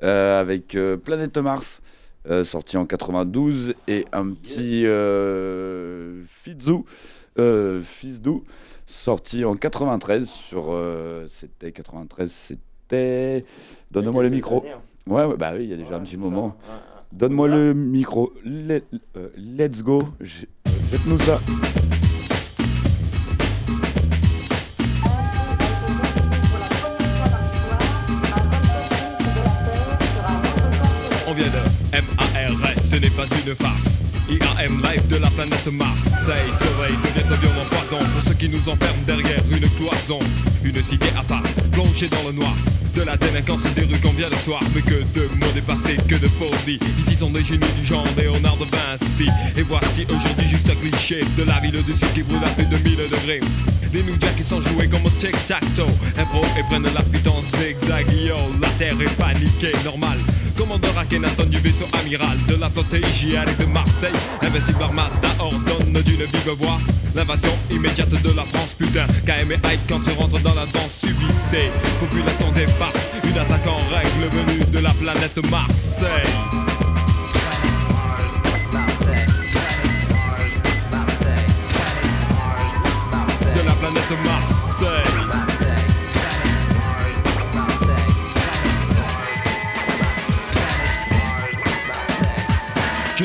[0.02, 1.80] euh, avec euh, Planète Mars.
[2.30, 6.84] Euh, sorti en 92, et un petit euh, Fizou,
[7.38, 8.44] euh, Fizdou,
[8.86, 10.66] sorti en 93 sur.
[10.70, 13.44] euh, c'était 93, c'était.
[13.90, 14.64] Donne-moi le micro.
[15.06, 16.56] Ouais, ouais, bah oui, il y a déjà un petit moment.
[17.12, 18.32] Donne-moi le micro.
[18.44, 18.84] Let-
[19.16, 20.00] euh, let's go.
[20.20, 20.48] J-
[20.90, 21.40] Jette-nous ça.
[31.26, 31.73] On vient de
[33.04, 33.98] n'est pas une farce.
[34.30, 36.50] IAM live de la planète Marseille.
[36.56, 38.02] Soleil devient un violent poison.
[38.12, 40.18] Pour ceux qui nous enferment derrière une cloison.
[40.64, 42.54] Une cité à part, plongée dans le noir.
[42.94, 44.60] De la délinquance des rues qu'on vient le soir.
[44.74, 48.56] Mais que de mots dépassés, que de folie Ici sont des génies du genre Léonard
[48.56, 49.28] de Vinci.
[49.58, 52.64] Et voici aujourd'hui juste un cliché De la ville du sud qui brûle à plus
[52.64, 53.40] de 1000 degrés.
[53.92, 55.92] Les New qui sont joués comme au tic-tac-toe.
[56.16, 58.06] Impro et prennent la fuite en zigzag.
[58.62, 60.18] La terre est paniquée, normal
[60.56, 62.68] Commandeur Akhenaton du vaisseau amiral de la
[63.08, 64.12] hygiénique de Marseille.
[64.42, 66.78] Invincible Armada ordonne d'une vive voix
[67.14, 71.00] L'invasion immédiate de la France, putain KM et Hype quand tu rentres dans la danse
[71.00, 71.70] subissée.
[72.00, 76.32] Population éparse, une attaque en règle venue de la planète Marseille.
[83.54, 85.53] De la planète Marseille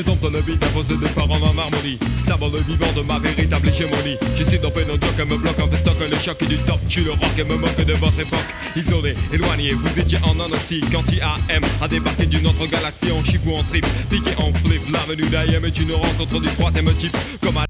[0.00, 1.98] Je dans le vide imposé de parents en harmonie.
[2.24, 5.68] Savant le vivant de ma véritable hégémonie Je suis dans nos joke, me bloque en
[5.68, 8.38] festoc Les chocs du top, tu le rock et me moque de votre époque.
[8.76, 13.42] Isolé, éloigné, vous étiez en anostie Quand IAM a débarqué d'une autre galaxie En chip
[13.44, 14.80] ou en trip, piqué en flip.
[14.90, 17.16] L'avenue d'IAM est une rencontre du troisième type.
[17.42, 17.66] Comme à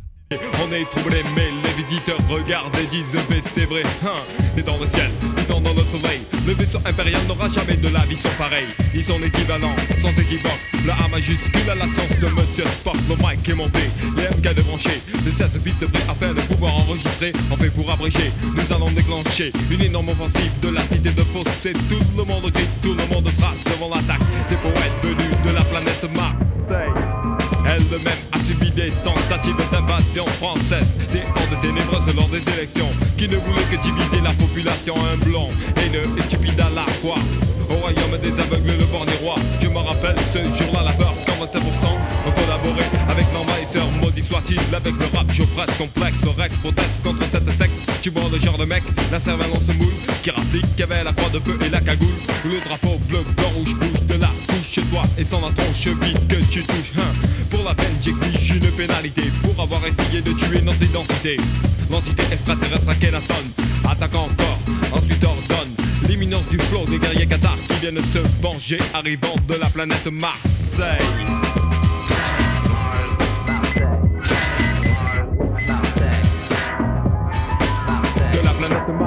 [0.62, 4.62] on est troublé, les visiteurs regardent et disent mais c'est vrai, hein.
[4.64, 8.28] Dans le ciel, t'es dans le soleil Le vaisseau impérial n'aura jamais de la vision
[8.36, 8.68] pareille.
[8.94, 13.16] Ils sont équivalents, sans équivoque Le A majuscule à la science de Monsieur Spock Le
[13.16, 13.80] mic est monté,
[14.16, 18.32] les MK débranchés Les 16 pistes prêts afin de pouvoir enregistrer En fait pour abréger,
[18.42, 22.68] nous allons déclencher Une énorme offensive de la cité de Fossé Tout le monde crie,
[22.82, 26.99] tout le monde trace devant l'attaque Des poètes venus de la planète Marseille
[27.92, 30.86] elle-même a subi des tentatives d'invasion française.
[31.12, 35.46] Des hordes ténébreuses lors des élections Qui ne voulaient que diviser la population Un blanc,
[35.76, 37.18] haineux et stupide à la fois.
[37.68, 39.34] Au royaume des aveugles, le borné roi.
[39.60, 41.60] Je me rappelle ce jour-là, la peur quand 25%
[42.26, 46.18] ont collaboré avec l'envahisseur Maudit soit-il avec le rap, je presse complexe.
[46.36, 47.72] Rex proteste contre cette secte.
[48.02, 51.30] Tu vois le genre de mec, la cervelle se moule Qui rapplique qu'avait la croix
[51.30, 52.08] de feu et la cagoule.
[52.44, 54.30] Le drapeau bleu, blanc, rouge bouge de la
[54.70, 57.12] chez toi Et sans la tronche vite que tu touches hein.
[57.60, 57.94] Pour la peine.
[58.00, 61.36] J'exige une pénalité Pour avoir essayé de tuer notre identité.
[61.90, 63.34] L'entité extraterrestre à Kenaton
[63.86, 64.58] Attaque encore,
[64.92, 65.74] ensuite ordonne
[66.08, 71.04] L'imminence du flot des guerriers cathares Qui viennent se venger Arrivant de la planète Marseille.
[78.32, 78.99] De la planète Marseille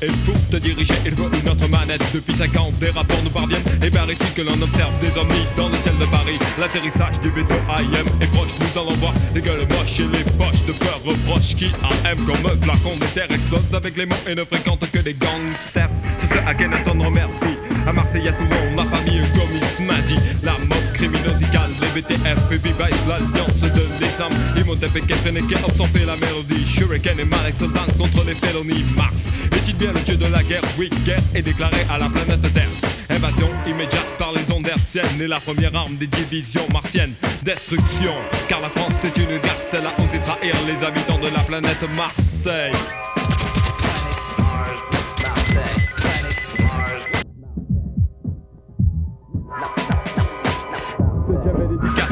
[0.00, 2.02] Et pour te diriger, il faut une autre manette.
[2.14, 3.62] Depuis 5 ans, des rapports nous parviennent.
[3.82, 6.38] Et paraît-il que l'on observe des ovnis dans le ciel de Paris.
[6.58, 10.64] L'atterrissage du vaisseau AM est proche Nous allons voir les gueules moches et les poches
[10.66, 14.44] de peur reproches Qui AM comme un flacon d'éther explose avec les mots Et ne
[14.44, 15.90] fréquente que des gangsters.
[16.20, 17.58] C'est ce à Kenaton remercie
[17.88, 20.18] à Marseille, à Toulon, la famille Gomis m'a dit.
[20.42, 23.87] La mode criminosicale, les BTF Vivice L'alliance de
[24.18, 26.66] l'Islam Imhotep et Kefreneke ont fait la mélodie.
[26.66, 29.14] Shuriken et Malek Soldan contre les félonies Mars.
[29.52, 32.68] Est-il bien le dieu de la guerre Oui, guerre est déclarée à la planète Terre.
[33.10, 37.12] Invasion immédiate par les ondes hertziennes Et la première arme des divisions martiennes.
[37.42, 38.12] Destruction,
[38.48, 41.84] car la France c'est une guerre Celle a osé trahir les habitants de la planète
[41.96, 42.72] Marseille.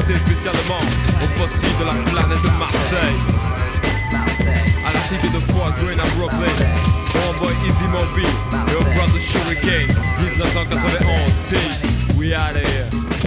[0.07, 3.19] Spécialement au de la planète Marseille.
[4.87, 6.51] À la cité de Fort Greene à Brooklyn.
[7.13, 8.27] Homeboy Easy Mobile
[8.71, 13.26] Your brother Shuriken 1991 Peace, we out of here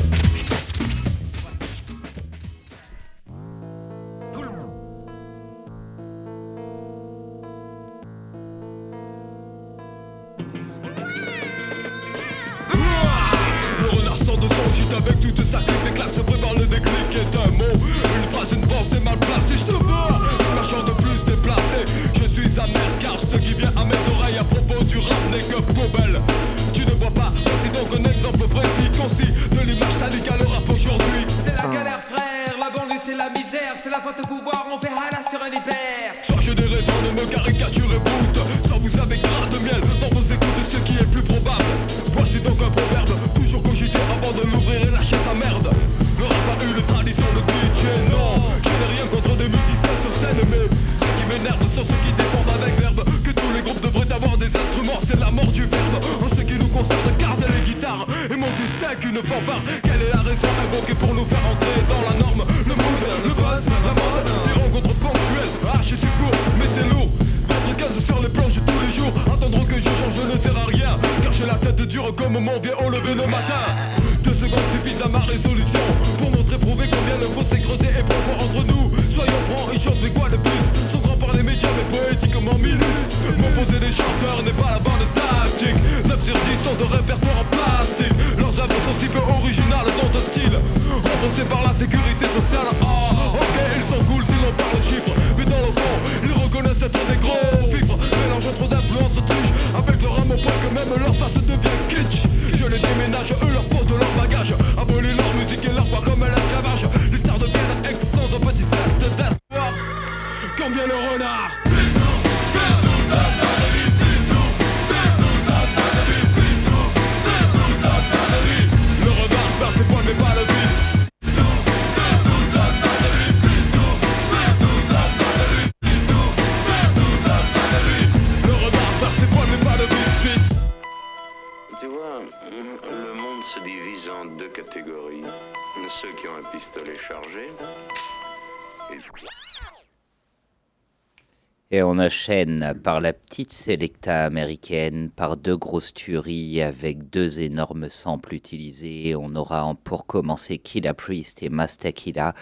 [141.90, 148.32] on enchaîne par la petite sélecta américaine, par deux grosses tueries avec deux énormes samples
[148.32, 149.16] utilisés.
[149.16, 152.34] On aura pour commencer Killa Priest et Master Killa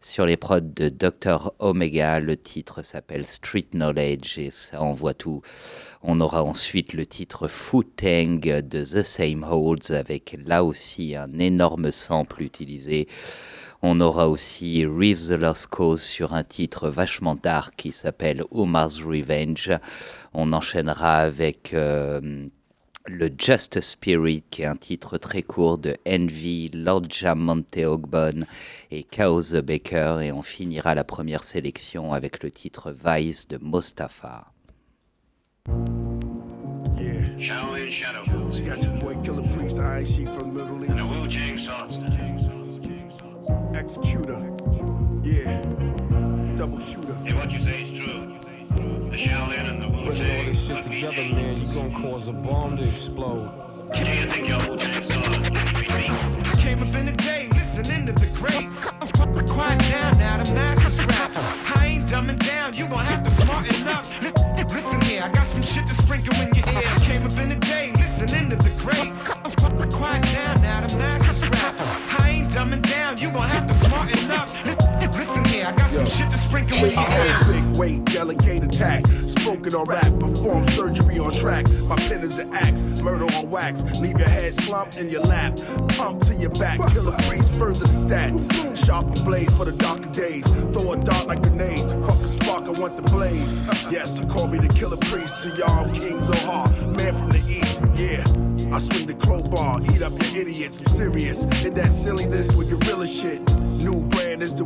[0.00, 1.52] sur les prods de Dr.
[1.60, 2.18] Omega.
[2.18, 5.42] Le titre s'appelle Street Knowledge et ça envoie tout.
[6.02, 11.38] On aura ensuite le titre Foot Tang de The Same Holds avec là aussi un
[11.38, 13.06] énorme sample utilisé.
[13.82, 19.00] On aura aussi Reeves the Lost Cause sur un titre vachement dark qui s'appelle Omar's
[19.00, 19.70] Revenge.
[20.34, 22.48] On enchaînera avec euh,
[23.06, 28.46] le Just Spirit qui est un titre très court de Envy, Lord Jam Monteogbon
[28.90, 30.18] et Chaos the Baker.
[30.22, 34.52] Et on finira la première sélection avec le titre Vice de Mostafa.
[36.98, 37.28] Yeah.
[37.38, 38.24] Shaolin Shadow.
[38.64, 41.10] Got your boy Killer Priest, I ain't she from the Middle And the East.
[41.12, 42.47] Wu Jing Sauce.
[43.74, 44.40] Executor.
[45.22, 45.62] Yeah.
[46.56, 47.14] Double shooter.
[47.24, 48.38] Hey, what you say is true.
[49.10, 52.32] The Shaolin and the Wu Putting all this shit together, man, you gonna cause a
[52.32, 53.50] bomb to explode.
[53.94, 56.58] Do you think your Wu Tang Sauce?
[56.58, 58.84] Came up in the day, listening to the greats.
[59.52, 61.30] Quiet down now, the master's rap.
[61.76, 64.04] I ain't dumbing down, you gon' have to smarten up.
[64.22, 66.57] Listen, listen here, I got some shit to sprinkle in your
[76.50, 77.32] got some shit to sprinkle in your I ear.
[77.34, 79.06] hold big weight, delicate attack.
[79.06, 81.66] Spoken on rap, perform surgery on track.
[81.88, 83.84] My pen is the axe, murder on wax.
[84.00, 85.58] Leave your head slumped in your lap.
[85.96, 88.48] Pump to your back, killer priest, further the stats.
[88.84, 90.46] Sharper blade for the darker days.
[90.72, 91.92] Throw a dart like grenades.
[91.92, 93.60] Fuck a spark, I want the blaze.
[93.90, 95.42] Yes, to call me the killer priest.
[95.42, 97.82] See y'all, I'm King Zohar, man from the east.
[97.94, 98.24] Yeah.
[98.70, 100.80] I swing the crowbar, eat up your idiots.
[100.80, 103.40] I'm serious in that silliness with your gorilla shit.
[103.78, 104.64] New brand is the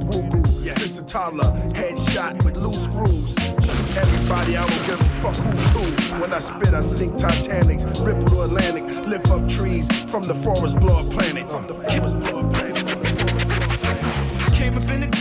[0.62, 0.78] Wugu.
[0.78, 3.34] Sister toddler, headshot with loose screws.
[3.34, 6.20] Shoot everybody, I don't give a fuck who's who.
[6.20, 10.78] When I spit, I sink Titanics, ripple the Atlantic, lift up trees from the forest,
[10.80, 11.56] blow up planets.
[11.58, 12.82] The forest, blow up planets.
[14.56, 15.11] Came up in the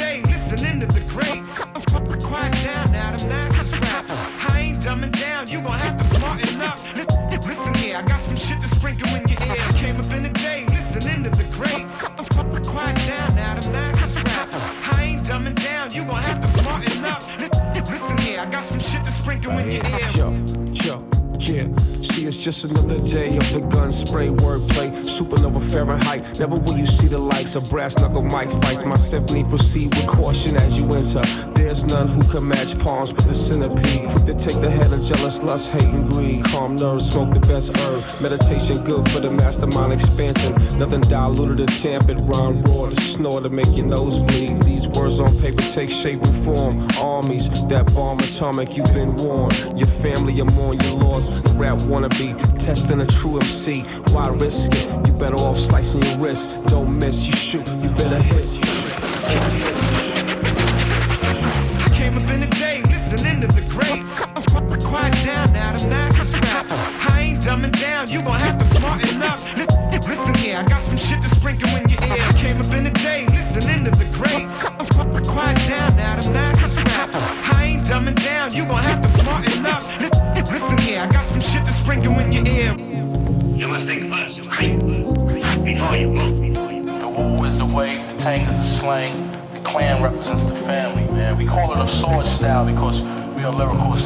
[22.42, 25.10] just another day of the gun spray wordplay.
[25.22, 26.40] Supernova Fahrenheit.
[26.40, 28.84] Never will you see the likes of brass knuckle mic fights.
[28.84, 31.22] My symphony proceed with caution as you enter.
[31.54, 34.10] There's none who can match palms but the centipede.
[34.10, 36.44] Quick to take the head of jealous lust, hate, and greed.
[36.46, 38.04] Calm nerves, smoke the best herb.
[38.19, 40.54] Meditation good for the mastermind expansion.
[40.80, 42.17] Nothing diluted or tampered.
[42.17, 44.63] Rhyme raw to snore to make your nose bleed.
[44.63, 46.88] These words on paper take shape and form.
[47.00, 49.54] Armies that bomb atomic, you've been warned.
[49.78, 51.30] Your family, you mourn your loss.
[51.52, 53.82] Rap wannabe, testing a true MC.
[54.13, 55.10] Why risk it?
[55.12, 56.65] You better off slicing your wrist.
[56.67, 59.71] Don't miss, you shoot, you better hit.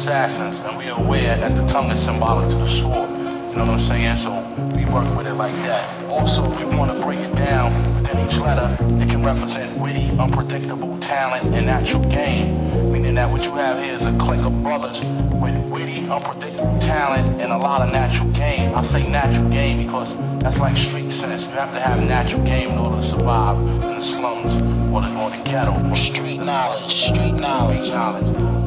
[0.06, 3.10] Assassins and we are aware that the tongue is symbolic to the sword.
[3.10, 4.14] You know what I'm saying?
[4.14, 4.30] So
[4.72, 6.04] we work with it like that.
[6.08, 8.68] Also, we want to break it down within each letter.
[9.02, 12.92] It can represent witty, unpredictable talent and natural game.
[12.92, 15.00] Meaning that what you have here is a clique of brothers
[15.42, 18.72] with witty, unpredictable talent and a lot of natural game.
[18.76, 21.48] I say natural game because that's like street sense.
[21.48, 24.54] You have to have natural game in order to survive in the slums
[24.92, 25.92] or the, or the ghetto.
[25.94, 27.86] Street knowledge, street knowledge.
[27.86, 28.65] Street knowledge.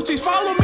[0.00, 0.59] Gucci's follow me.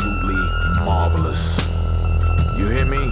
[0.00, 1.58] Absolutely marvelous.
[2.56, 3.10] You hear me?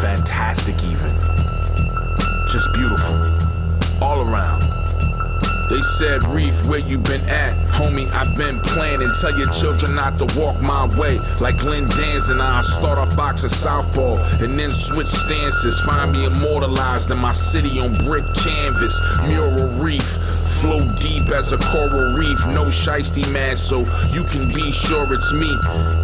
[0.00, 1.14] Fantastic, even.
[2.50, 3.14] Just beautiful.
[4.02, 4.62] All around.
[5.68, 7.52] They said, Reef, where you been at?
[7.68, 9.10] Homie, I've been planning.
[9.20, 11.18] Tell your children not to walk my way.
[11.40, 15.80] Like Glenn Danzig, I start off boxing southpaw and then switch stances.
[15.80, 19.00] Find me immortalized in my city on brick canvas.
[19.26, 20.16] Mural reef.
[20.46, 23.80] Flow deep as a coral reef, no shiesty man, so
[24.10, 25.50] you can be sure it's me.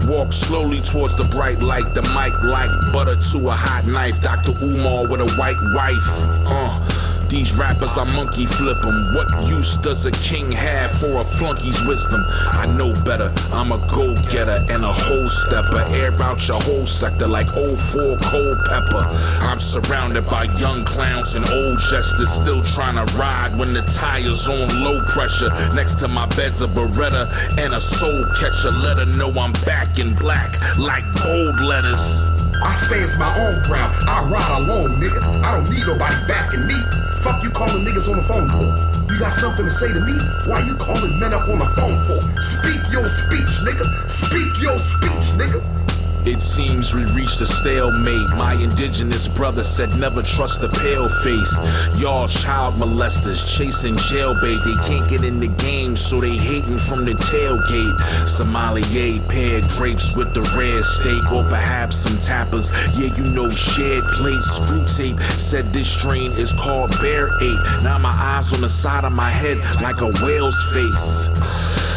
[0.07, 4.21] Walk slowly towards the bright light, the mic like butter to a hot knife.
[4.21, 4.53] Dr.
[4.63, 6.07] Umar with a white wife.
[6.47, 7.02] Uh.
[7.33, 9.15] These rappers, I monkey flip them.
[9.15, 12.23] What use does a king have for a flunky's wisdom?
[12.29, 13.33] I know better.
[13.55, 15.81] I'm a go getter and a whole stepper.
[15.97, 19.09] Air out your whole sector like 04 cold pepper.
[19.41, 24.47] I'm surrounded by young clowns and old jesters still trying to ride when the tire's
[24.47, 25.49] on low pressure.
[25.75, 28.73] Next to my bed's a Beretta and a soul catcher.
[28.73, 32.21] Let her know I'm back in black like bold letters.
[32.63, 34.07] I stands my own ground.
[34.07, 35.43] I ride alone, nigga.
[35.43, 36.77] I don't need nobody backing me.
[37.23, 39.13] Fuck you calling niggas on the phone for?
[39.13, 40.19] You got something to say to me?
[40.47, 42.19] Why you calling men up on the phone for?
[42.43, 43.87] Speak your speech, nigga.
[44.11, 45.82] Speak your speech, nigga.
[46.25, 48.31] It seems we reached a stalemate.
[48.37, 51.59] My indigenous brother said never trust a pale face.
[52.01, 54.63] Y'all child molesters chasing jailbait.
[54.63, 58.29] They can't get in the game, so they hating from the tailgate.
[58.29, 62.71] Sommelier paired grapes with the red steak, or perhaps some tappers.
[62.97, 65.21] Yeah, you know, shared plates, screw tape.
[65.41, 67.83] Said this strain is called bear ape.
[67.83, 71.29] Now my eyes on the side of my head like a whale's face.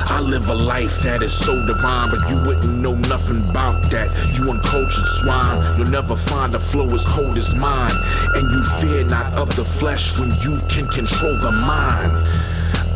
[0.07, 4.14] I live a life that is so divine, but you wouldn't know nothing about that.
[4.33, 7.91] You uncultured swine, you'll never find a flow as cold as mine.
[8.35, 12.11] And you fear not of the flesh when you can control the mind.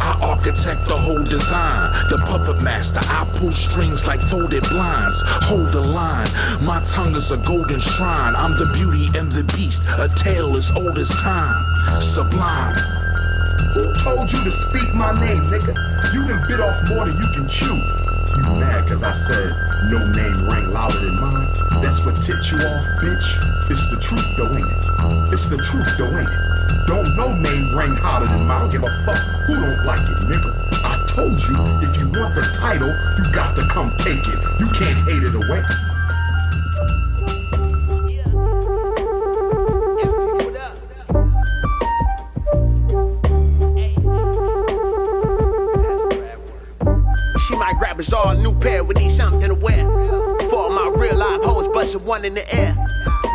[0.01, 1.91] I architect the whole design.
[2.09, 5.21] The puppet master, I pull strings like folded blinds.
[5.25, 6.27] Hold the line,
[6.61, 8.35] my tongue is a golden shrine.
[8.35, 11.55] I'm the beauty and the beast, a tale as old as time.
[11.97, 12.75] Sublime.
[13.73, 15.75] Who told you to speak my name, nigga?
[16.13, 18.08] You done bit off more than you can chew.
[18.37, 19.53] You mad cause I said
[19.89, 21.47] no name rang louder than mine?
[21.81, 23.27] That's what tipped you off, bitch.
[23.69, 25.33] It's the truth though, ain't it?
[25.33, 26.49] It's the truth though, ain't it?
[26.87, 28.57] Don't no name ring hotter than mine.
[28.57, 30.51] I don't give a fuck who don't like it, nigga.
[30.83, 31.55] I told you,
[31.85, 34.39] if you want the title, you got to come take it.
[34.59, 35.61] You can't hate it away.
[47.99, 49.83] A new pair, we need something to wear.
[50.49, 52.73] For all my real live hoes bustin' one in the air.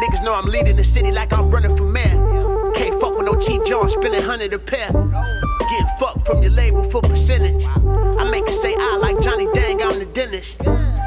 [0.01, 2.73] Niggas know I'm leading the city like I'm running for mayor.
[2.75, 4.91] Can't fuck with no cheap John, spending hundred a pair.
[4.91, 7.63] Get fucked from your label for percentage.
[7.67, 10.59] I make it say I like Johnny Dang, I'm the dentist.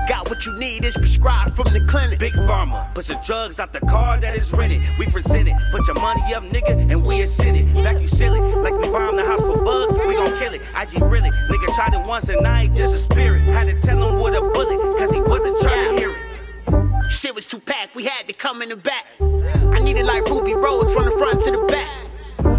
[0.08, 2.18] Got what you need, it's prescribed from the clinic.
[2.18, 4.82] Big Pharma, push the drugs out the car that is rented.
[4.98, 7.84] We present it, put your money up, nigga, and we ascend it.
[7.84, 10.62] Back you silly, like we bombed the house for bugs, we gon' kill it.
[10.76, 13.42] IG really, nigga tried it once and I ain't just a spirit.
[13.42, 17.12] Had to tell him with a bullet, cause he wasn't trying to hear it.
[17.12, 19.06] Shit was too packed, we had to come in the back.
[19.20, 21.90] I needed like Ruby Rose from the front to the back.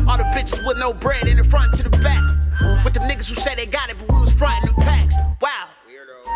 [0.07, 2.23] All the bitches with no bread in the front to the back.
[2.85, 5.15] With them niggas who said they got it, but we was frontin' them packs.
[5.41, 5.69] Wow.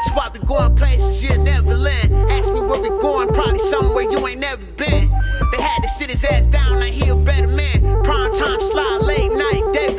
[0.03, 2.13] That's why we going places you'll never land.
[2.29, 5.09] Ask me where we going, probably somewhere you ain't never been.
[5.53, 8.03] They had to sit his ass down, now he a better man.
[8.03, 9.92] Prime time slide, late night, David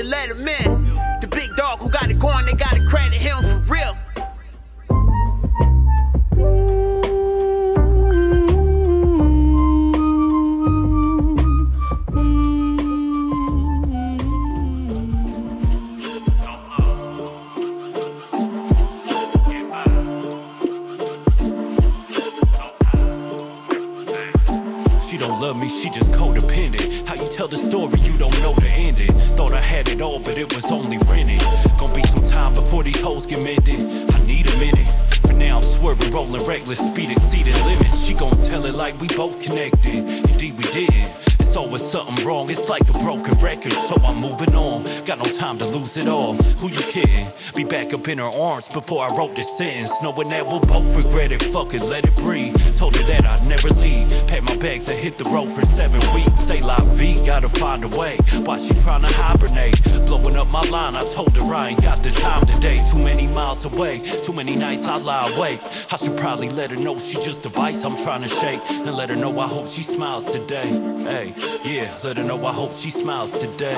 [48.04, 49.92] up in her arms before I wrote this sentence.
[50.02, 52.56] Knowing that we'll both regret it, fuck it, let it breathe.
[52.76, 54.10] Told her that I'd never leave.
[54.28, 56.40] Packed my bags and hit the road for seven weeks.
[56.40, 58.18] Say la vie, gotta find a way.
[58.44, 59.82] Why she tryna hibernate?
[60.06, 62.84] Blowing up my line, I told her I ain't got the time today.
[62.92, 65.62] Too many miles away, too many nights I lie awake.
[65.92, 68.60] I should probably let her know she just a vice I'm trying to shake.
[68.70, 70.68] And let her know I hope she smiles today.
[71.04, 71.34] Hey,
[71.64, 73.76] yeah, let her know I hope she smiles today.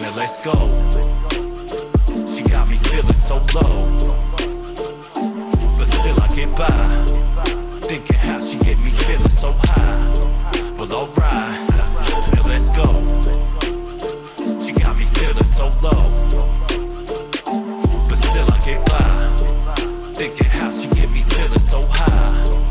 [0.00, 1.21] Now let's go.
[2.72, 3.84] Me feeling so low.
[5.76, 7.04] But still I get by.
[7.82, 10.12] Thinking how she get me feeling so high.
[10.78, 11.68] Well, alright.
[12.32, 12.86] Now let's go.
[14.58, 16.08] She got me feeling so low.
[18.08, 19.36] But still I get by.
[20.14, 22.61] Thinking how she get me feeling so high.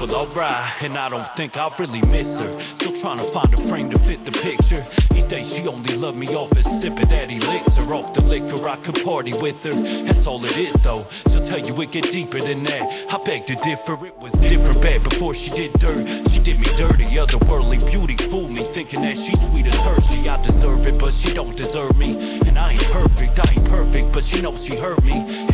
[0.00, 2.58] Well, alright, and I don't think I'll really miss her.
[2.58, 4.82] Still trying to find a frame to fit the picture.
[5.14, 7.92] These days she only love me off a sip of that elixir.
[7.92, 9.72] Off the liquor, I could party with her.
[10.04, 11.04] That's all it is, though.
[11.30, 13.12] She'll tell you it get deeper than that.
[13.12, 16.08] I beg to differ, it was different bad before she did dirt.
[16.30, 20.30] She did me dirty, otherworldly beauty fooled me, thinking that she's sweet as Hershey.
[20.30, 22.16] I deserve it, but she don't deserve me.
[22.48, 25.49] And I ain't perfect, I ain't perfect, but she knows she hurt me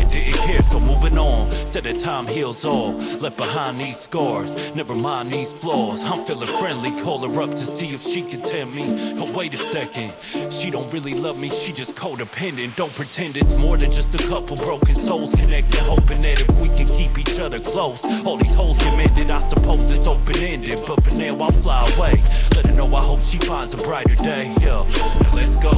[0.46, 2.92] So moving on, said that time heals all.
[3.18, 6.04] Left behind these scars, never mind these flaws.
[6.04, 8.84] I'm feeling friendly, call her up to see if she can tell me.
[9.18, 10.12] Oh wait a second,
[10.52, 12.76] she don't really love me, she just codependent.
[12.76, 16.68] Don't pretend it's more than just a couple broken souls connected, hoping that if we
[16.68, 19.30] can keep each other close, all these holes get mended.
[19.30, 22.22] I suppose it's open ended, but for now I'll fly away.
[22.54, 24.54] Let her know I hope she finds a brighter day.
[24.60, 24.86] Yeah,
[25.20, 25.72] now let's go.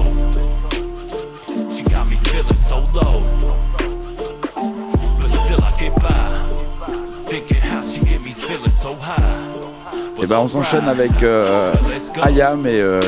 [1.74, 3.24] She got me feeling so low,
[10.20, 11.72] Et ben on s'enchaîne avec euh,
[12.22, 13.00] Ayam et euh,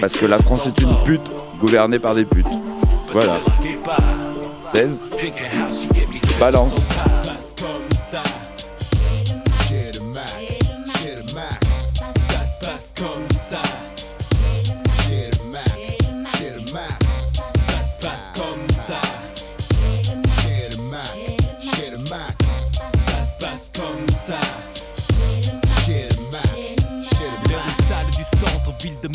[0.00, 2.46] parce que la France est une pute gouvernée par des putes.
[3.12, 3.40] Voilà.
[4.72, 5.02] 16
[6.40, 6.74] Balance.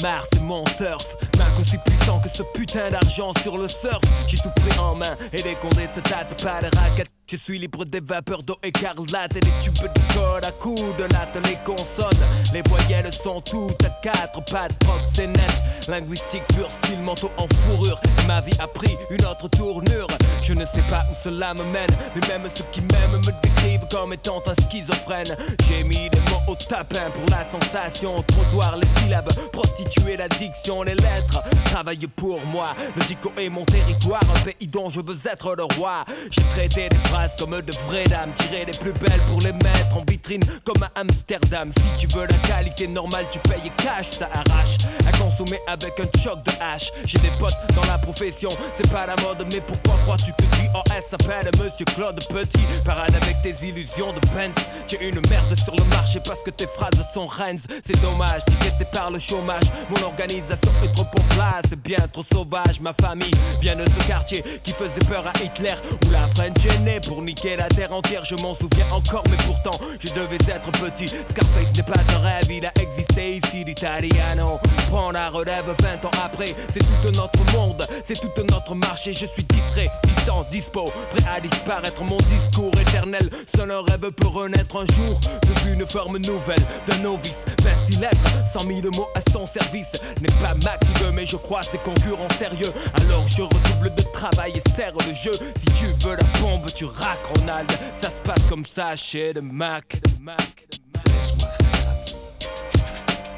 [0.02, 1.16] Mars et mon turf.
[1.38, 4.02] Ma gosse est plus sens que ce putain d'argent sur le surf.
[4.28, 7.21] J'ai tout pris en main et les condés se tâtent pas de raquettes.
[7.32, 11.04] Je suis libre des vapeurs d'eau écarlate et des tubes de code à coups de
[11.04, 11.40] latte.
[11.46, 12.10] Les consonnes,
[12.52, 14.74] les voyelles sont toutes à quatre pattes.
[15.18, 18.02] net linguistique pur, style manteau en fourrure.
[18.28, 20.08] ma vie a pris une autre tournure.
[20.44, 23.88] Je ne sais pas où cela me mène, mais même ceux qui m'aiment me décrivent
[23.90, 25.38] comme étant un schizophrène.
[25.70, 28.22] J'ai mis des mots au tapin pour la sensation.
[28.24, 31.42] Trottoir, les syllabes, prostituer l'addiction, les lettres.
[31.64, 35.64] Travaille pour moi, le dico est mon territoire, un pays dont je veux être le
[35.64, 36.04] roi.
[36.30, 39.98] J'ai traité des phrases comme de vraies dames, tirer les plus belles pour les mettre
[39.98, 41.70] en vitrine comme à Amsterdam.
[41.72, 46.20] Si tu veux la qualité normale, tu payes cash, ça arrache à consommer avec un
[46.20, 46.92] choc de hache.
[47.06, 51.10] J'ai des potes dans la profession, c'est pas la mode, mais pourquoi crois-tu que JOS
[51.10, 52.66] s'appelle Monsieur Claude Petit?
[52.84, 54.56] Parade avec tes illusions de Benz.
[54.88, 57.60] Tu es une merde sur le marché parce que tes phrases sont Rennes.
[57.86, 58.42] C'est dommage,
[58.80, 59.66] t'es par le chômage.
[59.90, 62.80] Mon organisation est trop en place, c'est bien trop sauvage.
[62.82, 66.80] Ma famille vient de ce quartier qui faisait peur à Hitler où la French est
[66.80, 70.72] née pour niquer la terre entière, je m'en souviens encore, mais pourtant je devais être
[70.72, 71.10] petit.
[71.10, 74.60] Scarface n'est pas un rêve, il a existé ici, l'Italiano.
[74.88, 79.12] Prends la relève 20 ans après, c'est tout notre monde, c'est tout notre marché.
[79.12, 82.02] Je suis distrait, distant, dispo, prêt à disparaître.
[82.02, 85.20] Mon discours éternel, seul un rêve peut renaître un jour.
[85.62, 88.18] Suis une forme nouvelle d'un novice, 26 lettres,
[88.54, 89.92] 100 000 mots à son service.
[90.22, 92.72] N'est pas Mac qui veut, mais je croise des concurrents sérieux.
[92.96, 95.34] Alors je redouble de travail et serre le jeu.
[95.34, 100.02] Si tu veux la bombe, tu Ronald, ça se passe comme ça chez le Mac.
[100.20, 100.68] Mac.
[101.06, 101.96] Laisse-moi faire,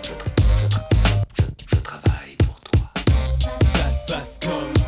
[0.01, 2.79] Je, je, je, je, travaille pour toi.
[3.73, 4.82] Ça se passe comme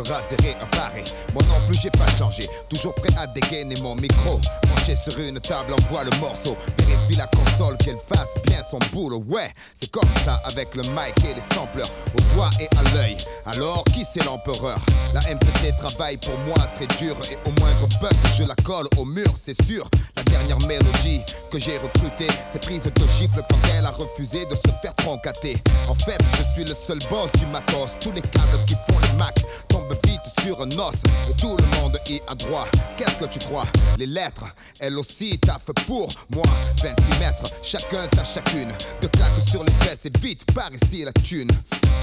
[0.00, 1.04] entourage serait à pareil
[1.34, 2.48] Moi non plus, j'ai pas changé.
[2.68, 4.40] Toujours prêt à dégainer mon micro.
[4.62, 6.56] Penché sur une table, envoie le morceau.
[6.76, 9.22] Vérifie la console qu'elle fasse bien son boulot.
[9.26, 11.90] Ouais, c'est comme ça avec le mic et les sampleurs.
[12.16, 13.16] Au doigt et à l'œil.
[13.46, 14.78] Alors, qui c'est l'empereur?
[15.14, 17.16] La MPC travaille pour moi très dur.
[17.30, 19.88] Et au moindre bug, je la colle au mur, c'est sûr.
[20.16, 24.56] La dernière mélodie que j'ai recrutée, c'est prise de gifle quand elle a refusé de
[24.56, 25.56] se faire troncater.
[25.88, 27.96] En fait, je suis le seul boss du matos.
[28.00, 29.34] Tous les câbles qui font les Mac
[29.68, 32.66] tombe vite sur un os et tout le monde y a droit.
[32.96, 33.64] Qu'est-ce que tu crois?
[33.98, 34.46] Les lettres,
[34.78, 36.44] elles aussi taffent pour moi.
[36.82, 38.72] 26 mètres, chacun sa chacune.
[39.00, 41.50] De claques sur les fesses et vite par ici la thune.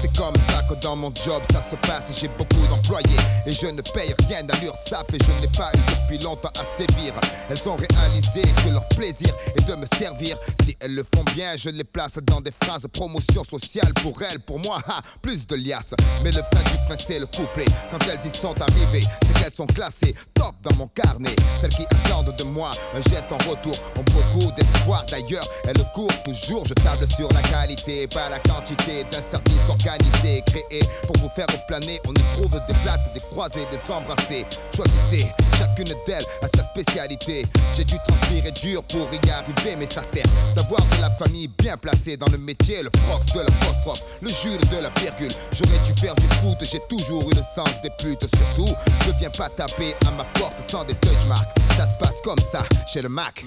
[0.00, 2.06] C'est comme ça que dans mon job ça se passe.
[2.18, 5.78] J'ai beaucoup d'employés et je ne paye rien à l'URSAF et je n'ai pas eu
[6.02, 7.12] depuis longtemps à sévir.
[7.50, 10.36] Elles ont réalisé que leur plaisir est de me servir.
[10.64, 14.40] Si elles le font bien, je les place dans des phrases promotion sociale pour elles,
[14.40, 14.78] pour moi,
[15.22, 15.94] plus de liasses.
[16.22, 17.66] Mais le fin du fin, c'est le couplet.
[17.90, 21.34] Quand elles y sont arrivées, c'est qu'elles sont classées top dans mon carnet.
[21.60, 25.04] Celles qui attendent de moi un geste en retour ont beaucoup d'espoir.
[25.06, 26.64] D'ailleurs, elles courent toujours.
[26.66, 31.46] Je table sur la qualité, pas la quantité d'un service organisé, créé pour vous faire
[31.66, 32.00] planer.
[32.06, 34.44] On y trouve des plates, des croisés, des embrassés.
[34.74, 35.26] Choisissez,
[35.58, 37.46] chacune d'elles a sa spécialité.
[37.76, 41.76] J'ai dû transpirer dur pour y arriver, mais ça sert d'avoir de la famille bien
[41.76, 45.32] placée dans le métier, le prox de l'apostrophe, le Jules de la virgule.
[45.52, 48.26] J'aurais dû faire du foot, j'ai toujours eu le sens des putes.
[48.36, 48.74] Surtout,
[49.06, 51.50] ne viens pas taper à ma porte sans des touch marks.
[51.76, 53.44] Ça se passe comme ça chez le Mac.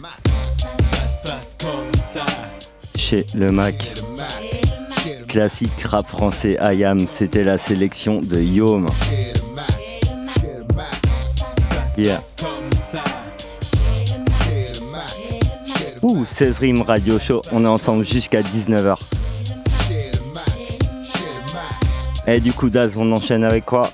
[0.92, 2.26] Ça se passe comme ça
[2.96, 3.92] chez le Mac.
[5.28, 8.90] Classique rap français IAM, c'était la sélection de Yom.
[11.98, 12.20] Yeah.
[16.02, 18.98] Ouh, 16 rimes radio show, on est ensemble jusqu'à 19h.
[22.28, 23.92] Et du coup, Daz, on enchaîne avec quoi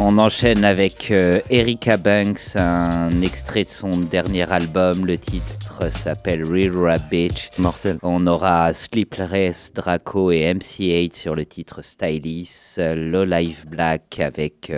[0.00, 5.06] on enchaîne avec euh, Erika Banks, un extrait de son dernier album.
[5.06, 7.50] Le titre s'appelle Real Rap Bitch.
[7.58, 7.98] Mortel.
[8.02, 12.80] On aura Sleepless, Draco et MC8 sur le titre Stylist.
[12.80, 14.72] Low Life Black avec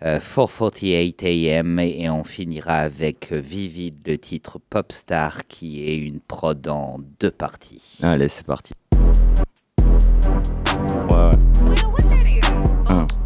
[0.00, 1.78] 448 euh, AM.
[1.80, 7.98] Et on finira avec Vivid, le titre Popstar, qui est une prod en deux parties.
[8.02, 8.72] Allez, c'est parti.
[11.10, 11.30] Ouais,
[12.90, 13.23] ouais.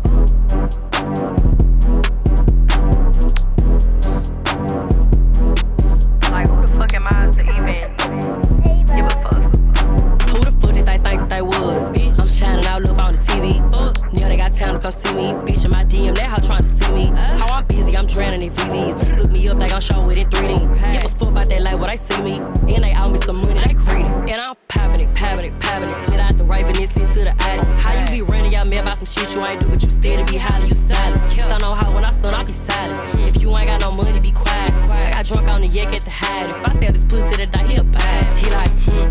[14.91, 15.27] come see me.
[15.45, 17.07] Bitch in my DM, that how trying to see me.
[17.39, 19.19] How I'm busy, I'm drowning in VVs.
[19.19, 20.93] Look me up like I'm showing it in 3D.
[20.93, 22.39] Give a fuck about that like what I see me.
[22.75, 24.09] And they owe me some money, they greedy.
[24.33, 25.97] And I'm popping it, popping it, popping it.
[25.97, 27.69] Slid out the right and then to the attic.
[27.81, 28.28] How you be
[29.09, 31.21] shit you ain't do, but you still to be hollering, you silent.
[31.33, 33.01] Cause I know how when I stun, I be silent.
[33.35, 34.73] If you ain't got no money, be quiet.
[34.75, 36.49] I got drunk on the yak at the hide.
[36.49, 38.21] If I sell this pussy to die, he'll buy.
[38.37, 39.09] He like, hmm,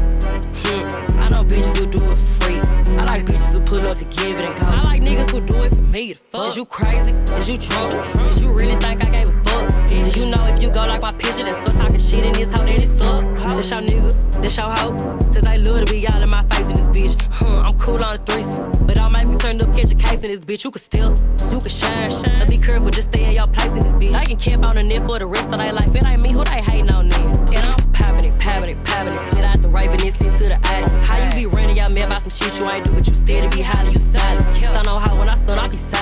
[0.61, 1.19] hmm.
[1.19, 2.59] I know bitches who do it for free.
[2.99, 4.65] I like bitches who pull up to give it and go.
[4.67, 6.47] I like niggas who do it for me to fuck.
[6.47, 7.13] Is you crazy?
[7.13, 8.29] Is you drunk?
[8.29, 9.76] Is you really think I gave a fuck?
[10.01, 12.51] Is you know if you go like my picture, then start talking shit in this
[12.51, 13.23] hoe, then it suck.
[13.55, 14.95] This your nigga, this your hoe.
[15.33, 17.27] Cause I love to be all in my face in this bitch.
[17.31, 18.71] Huh, I'm cool on the threesome.
[18.85, 20.63] But I might be turned up, catch a case in this bitch.
[20.63, 21.11] You can still,
[21.51, 22.39] you can shine.
[22.39, 24.13] But be careful, just stay in your place in this bitch.
[24.13, 25.93] I can camp on the net for the rest of their life.
[25.93, 27.25] It ain't me who they hating on then.
[27.55, 29.19] And I'm popping it, popping it, popping it.
[29.31, 31.03] Slid out the raven and slid to the attic.
[31.03, 33.47] How you be running your mouth about some shit you ain't do, but you steady
[33.55, 34.53] be highly, you silent.
[34.53, 35.96] Stun on how when I stun, I be silent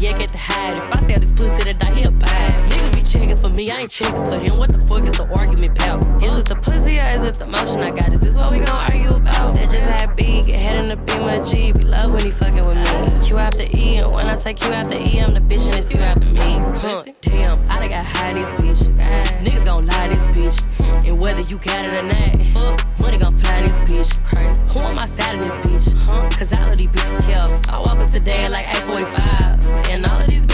[0.00, 0.74] yeah, get to hide.
[0.74, 1.89] If I sell this pussy today,
[3.60, 4.56] me, I ain't checking for him.
[4.56, 6.00] What the fuck is the argument about?
[6.24, 8.12] Is it the pussy or is it the motion I got?
[8.12, 9.54] Is this what we gon' argue about?
[9.54, 11.72] That just had big, head in the beam of G.
[11.72, 13.26] Be love when he fucking with me.
[13.26, 15.92] Q after E, and when I say Q after E, I'm the bitch and it's
[15.92, 16.50] you after me.
[16.80, 17.04] Huh.
[17.20, 18.82] Damn, I done got high in this bitch.
[19.44, 20.56] Niggas gon' lie in this bitch.
[20.80, 21.08] Hmm.
[21.08, 24.10] And whether you got it or not, money gon' fly in this bitch.
[24.24, 24.62] Crazy.
[24.72, 25.86] Who am I side in this bitch?
[26.38, 27.74] Cause all of these bitches kill.
[27.74, 30.46] I walk up today at like 845, and all of these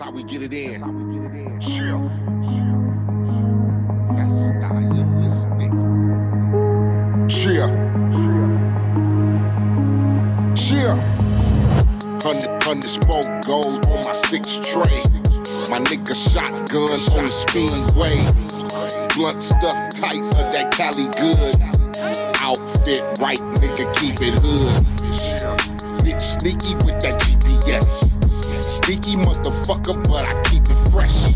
[0.00, 1.60] That's how we get it in.
[1.60, 2.00] Chill.
[4.16, 5.70] That's stylistic.
[7.28, 7.68] Chill.
[10.56, 10.96] Chill.
[12.16, 15.04] Hundred, hundred smoke goes on my six tray.
[15.68, 18.16] My nigga shotgun on the speedway.
[19.14, 21.60] Blunt stuff tight of that Cali good.
[22.40, 24.80] Outfit right, nigga, keep it hood.
[26.00, 26.89] Bitch sneaky with that GPS.
[29.10, 31.34] Sneaky motherfucker, but I keep it fresh.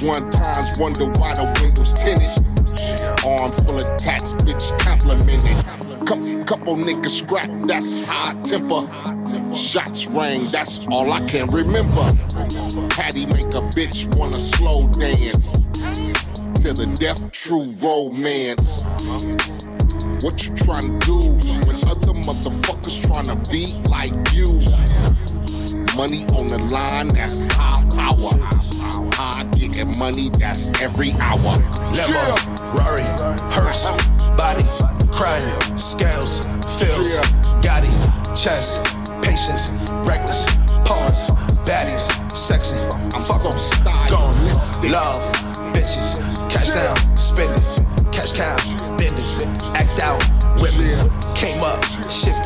[0.00, 2.24] One times wonder why the windows tinted.
[3.22, 6.46] Arm full of tats, bitch complimented.
[6.46, 8.88] Couple, niggas scrap, that's high temper.
[9.54, 12.08] Shots rang, that's all I can remember.
[12.88, 15.52] Patty make a bitch wanna slow dance.
[16.62, 18.84] To the death, true romance.
[20.24, 24.25] What you tryna do when other motherfuckers tryna be like?
[25.96, 28.36] Money on the line, that's high power.
[29.16, 31.56] High getting money, that's every hour.
[31.96, 32.36] Lemon,
[32.76, 33.08] Rari,
[33.48, 33.88] hearse,
[34.36, 34.60] body,
[35.08, 36.44] crime, scales,
[36.76, 37.16] fills,
[37.64, 37.88] Gotti,
[38.36, 38.84] chest,
[39.24, 39.72] patience,
[40.04, 40.44] reckless,
[40.84, 41.32] pawns,
[41.64, 42.76] baddies, sexy,
[43.16, 43.56] I'm fucking
[44.12, 44.36] gone,
[44.92, 45.24] love,
[45.72, 46.20] bitches,
[46.52, 48.56] cash down, spend it, cash cow,
[49.00, 50.20] bend it, act out,
[50.60, 51.80] whippers, came up,
[52.12, 52.45] shifty,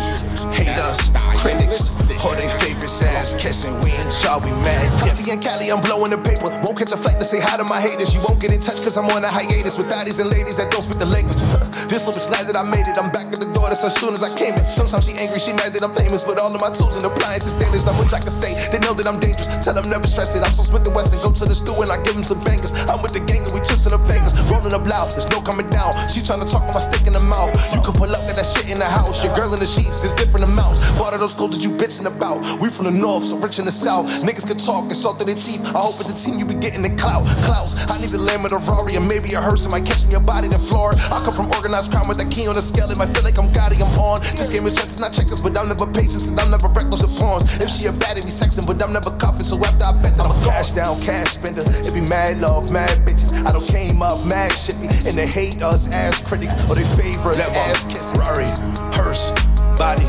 [3.31, 4.83] ass kissing, we in charge, we mad.
[5.07, 7.65] Puffy and Cali, I'm blowing the paper, won't catch a flight to say hi to
[7.65, 10.31] my haters, you won't get in touch cause I'm on a hiatus with daddies and
[10.31, 11.39] ladies that don't speak the language.
[11.91, 14.15] this little glad that I made it, I'm back at the door, that's as soon
[14.15, 14.65] as I came in.
[14.65, 17.55] Sometimes she angry, she mad that I'm famous, but all of my tools and appliances
[17.55, 20.35] stainless, not much I can say, they know that I'm dangerous, tell them never stress
[20.35, 22.75] it, I'm so Smith and go to the stew and I give them some bangers,
[22.91, 25.69] I'm with the gang and we twisting the fingers, rolling up loud, there's no coming
[25.71, 28.39] down, she tryna talk with my stick in the mouth, you can pull up with
[28.39, 31.21] that shit in the house, your girl in the sheets, there's different amounts, bought of
[31.21, 34.07] those clothes that you bitching about, we from the north, so rich in the south,
[34.23, 36.55] niggas can talk and salt to their teeth, I hope with the team you be
[36.55, 39.67] getting the clout, clouts, I need the lamb of the Rari and maybe a hearse,
[39.67, 42.19] it might catch me a body in the floor, I come from organized crime with
[42.21, 44.67] that key on the scale, it might feel like I'm Gotti, I'm on, this game
[44.69, 47.73] is just not checkers, but I'm never patient, and I'm never reckless with pawns, if
[47.73, 50.33] she a baddie, we sexing, but I'm never cuffing, so after I bet that I'm
[50.33, 54.19] a cash down, cash spender, it be mad love, mad bitches, I don't came up
[54.27, 58.21] mad shitty, and they hate us as critics, or they favor us ass kissing.
[58.21, 58.51] Rari,
[58.97, 59.31] hearse,
[59.77, 60.05] body,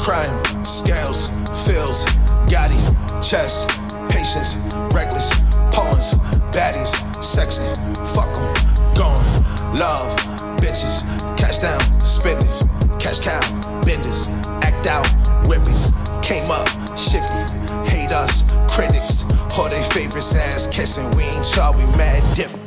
[0.00, 1.30] crime, scales,
[1.66, 2.04] fills,
[2.46, 2.78] Gotti,
[3.22, 3.68] chest,
[4.08, 4.56] patience,
[4.94, 5.30] reckless,
[5.72, 6.14] pawns,
[6.52, 6.92] baddies,
[7.22, 7.62] sexy,
[8.14, 8.54] fuck 'em,
[8.94, 9.18] gone,
[9.76, 10.16] love,
[10.60, 11.04] bitches,
[11.36, 13.40] cash down, it, cash cow,
[13.82, 14.28] benders,
[14.62, 15.06] act out,
[15.46, 15.90] whippers,
[16.22, 17.40] came up, shifty,
[17.90, 19.24] hate us, critics,
[19.58, 22.65] all they favorites ass kissing, we ain't sure we mad different.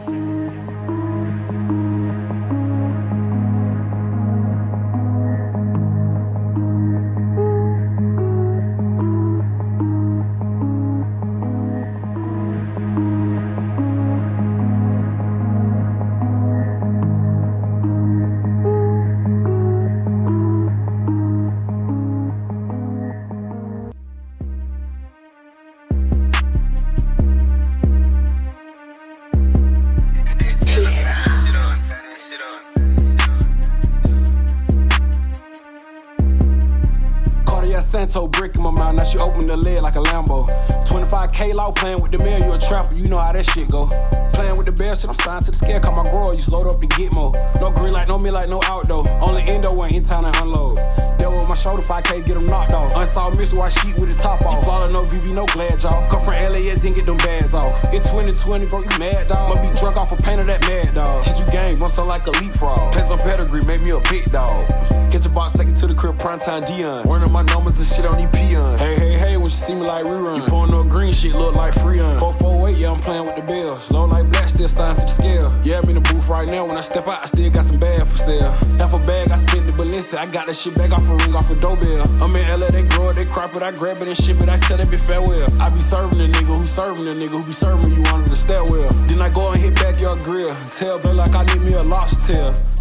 [39.50, 40.46] The like a Lambo.
[40.86, 43.88] 25k law playing with the mail, you a trapper, you know how that shit go.
[44.34, 46.70] Playing with the best shit, I'm signed to the scale, call my grower, you load
[46.70, 47.34] up to get more.
[47.60, 49.10] No green light, no mid light, no outdoor.
[49.22, 50.78] Only endo when in town and unload.
[51.18, 52.94] Deal with my shoulder, 5k, get them knocked off.
[52.96, 54.62] Unsolved mystery, white sheet with the top off.
[54.66, 56.06] You no VV, no glad, y'all.
[56.10, 57.74] Come from LAS, didn't get them bags off.
[57.94, 59.50] It's 2020, bro, you mad, dog.
[59.50, 61.24] Must be drunk off a paint of that mad, dog.
[61.24, 62.94] Teach you game, run so like a leapfrog.
[62.94, 64.70] Pay some pedigree, make me a big dog.
[65.12, 67.02] Get your box, take it to the crib, prime time Dion.
[67.10, 68.78] Running my numbers and shit on these peon.
[68.78, 70.38] Hey, hey, hey, when she see me like rerun.
[70.38, 72.20] You pouring no green shit, look like Freon.
[72.20, 73.90] 448, yeah, I'm playing with the bills.
[73.90, 75.50] Low like black, still signed to the scale.
[75.64, 76.64] Yeah, I'm in the booth right now.
[76.66, 78.52] When I step out, I still got some bad for sale.
[78.78, 80.16] Half a bag, I spent the Balenci.
[80.16, 82.06] I got that shit back off a ring, off a doorbell.
[82.22, 84.48] I'm in LA, they grow it, they crop it, I grab it and ship it.
[84.48, 85.50] I tell that bitch farewell.
[85.58, 88.36] I be serving the nigga who serving the nigga who be serving you under the
[88.36, 88.94] stairwell.
[89.10, 90.54] Then I go and hit back your grill.
[90.78, 92.79] Tell Bill like I need me a lobster tail.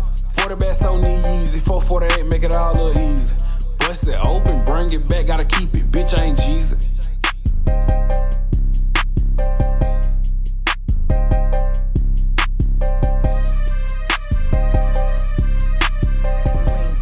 [0.49, 3.37] 40 best on the easy, 448, make it all look easy.
[3.81, 5.85] Bust it open, bring it back, gotta keep it.
[5.93, 6.89] Bitch, I ain't Jesus.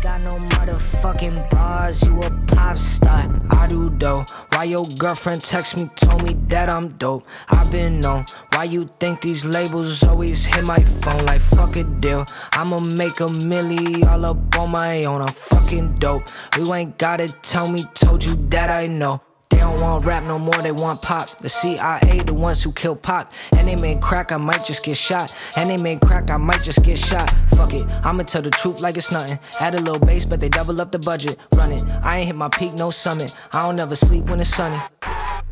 [0.02, 3.30] Got no motherfucking bars, you a pop star.
[3.50, 4.24] I do though.
[4.56, 7.28] Why your girlfriend text me, told me that I'm dope?
[7.50, 8.24] i been known.
[8.54, 12.24] Why you think these labels always hit my phone like fuck a deal?
[12.52, 15.20] I'ma make a milli all up on my own.
[15.20, 16.22] I'm fucking dope.
[16.56, 19.20] You ain't gotta tell me, told you that I know.
[19.56, 21.30] They don't want rap no more, they want pop.
[21.38, 23.32] The CIA, the ones who kill Pac.
[23.56, 25.34] And they made crack, I might just get shot.
[25.56, 27.30] And they made crack, I might just get shot.
[27.56, 29.38] Fuck it, I'ma tell the truth like it's nothing.
[29.62, 31.38] Add a little bass, but they double up the budget.
[31.54, 33.34] Run it, I ain't hit my peak, no summit.
[33.54, 34.76] I don't ever sleep when it's sunny.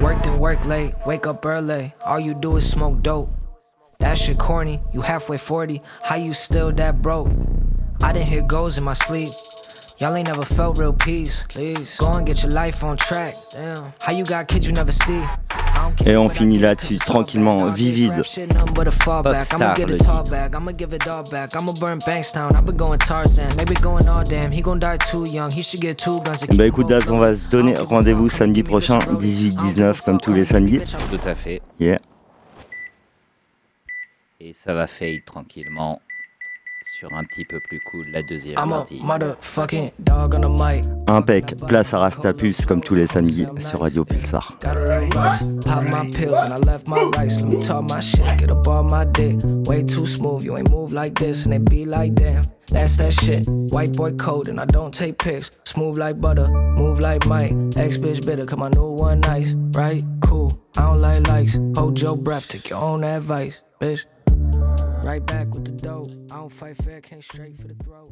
[0.00, 1.94] Work then work late, wake up early.
[2.04, 3.30] All you do is smoke dope.
[4.00, 5.80] That shit corny, you halfway 40.
[6.02, 7.28] How you still that broke?
[8.02, 9.30] I didn't hear goals in my sleep.
[10.00, 11.44] Y'all ain't never felt real peace.
[11.48, 13.28] Please go and get your life on track.
[13.54, 13.92] Damn.
[14.02, 15.20] How you got kids you never see?
[16.06, 18.12] Et on finit là-dessus, tranquillement, vivide.
[18.12, 20.54] Popstar, le it all back.
[20.54, 21.54] I'ma give it all back.
[21.54, 22.56] I'ma burn Bankstown.
[22.56, 23.50] I've been going Tarzan.
[23.56, 24.50] They be going all damn.
[24.50, 25.50] He gon' die too young.
[25.50, 26.44] He should get two guns.
[26.56, 30.80] Bah écoute Daz, on va se donner rendez-vous samedi prochain, 18-19, comme tous les samedis.
[31.10, 31.62] Tout à fait.
[31.78, 31.98] Yeah.
[34.40, 36.00] Et ça va fade tranquillement
[37.04, 39.00] sur un petit peu plus cool la deuxième I'm a partie.
[39.02, 40.84] motherfucking dog on the mic.
[41.08, 44.56] Impec, place à Rastapus comme tous les samedis sur Radio Pulsar.
[44.62, 47.42] Got a little rice, pop my pills and I left my rice.
[47.42, 49.38] Let me talk my shit, get up on my dick.
[49.68, 52.42] Way too smooth, you ain't move like this, and they be like damn.
[52.70, 53.46] That's that shit.
[53.72, 55.50] White boy code and I don't take pics.
[55.64, 57.52] Smooth like butter, move like Mike.
[57.76, 59.54] Ex bitch bitter, cause my new one nice.
[59.76, 60.02] Right?
[60.22, 60.50] Cool.
[60.78, 61.58] I don't like likes.
[61.76, 64.06] Hold your breath, take your own advice, bitch.
[65.04, 66.06] Right back with the dough.
[66.32, 68.10] I don't fight fair, can't straight for the throat.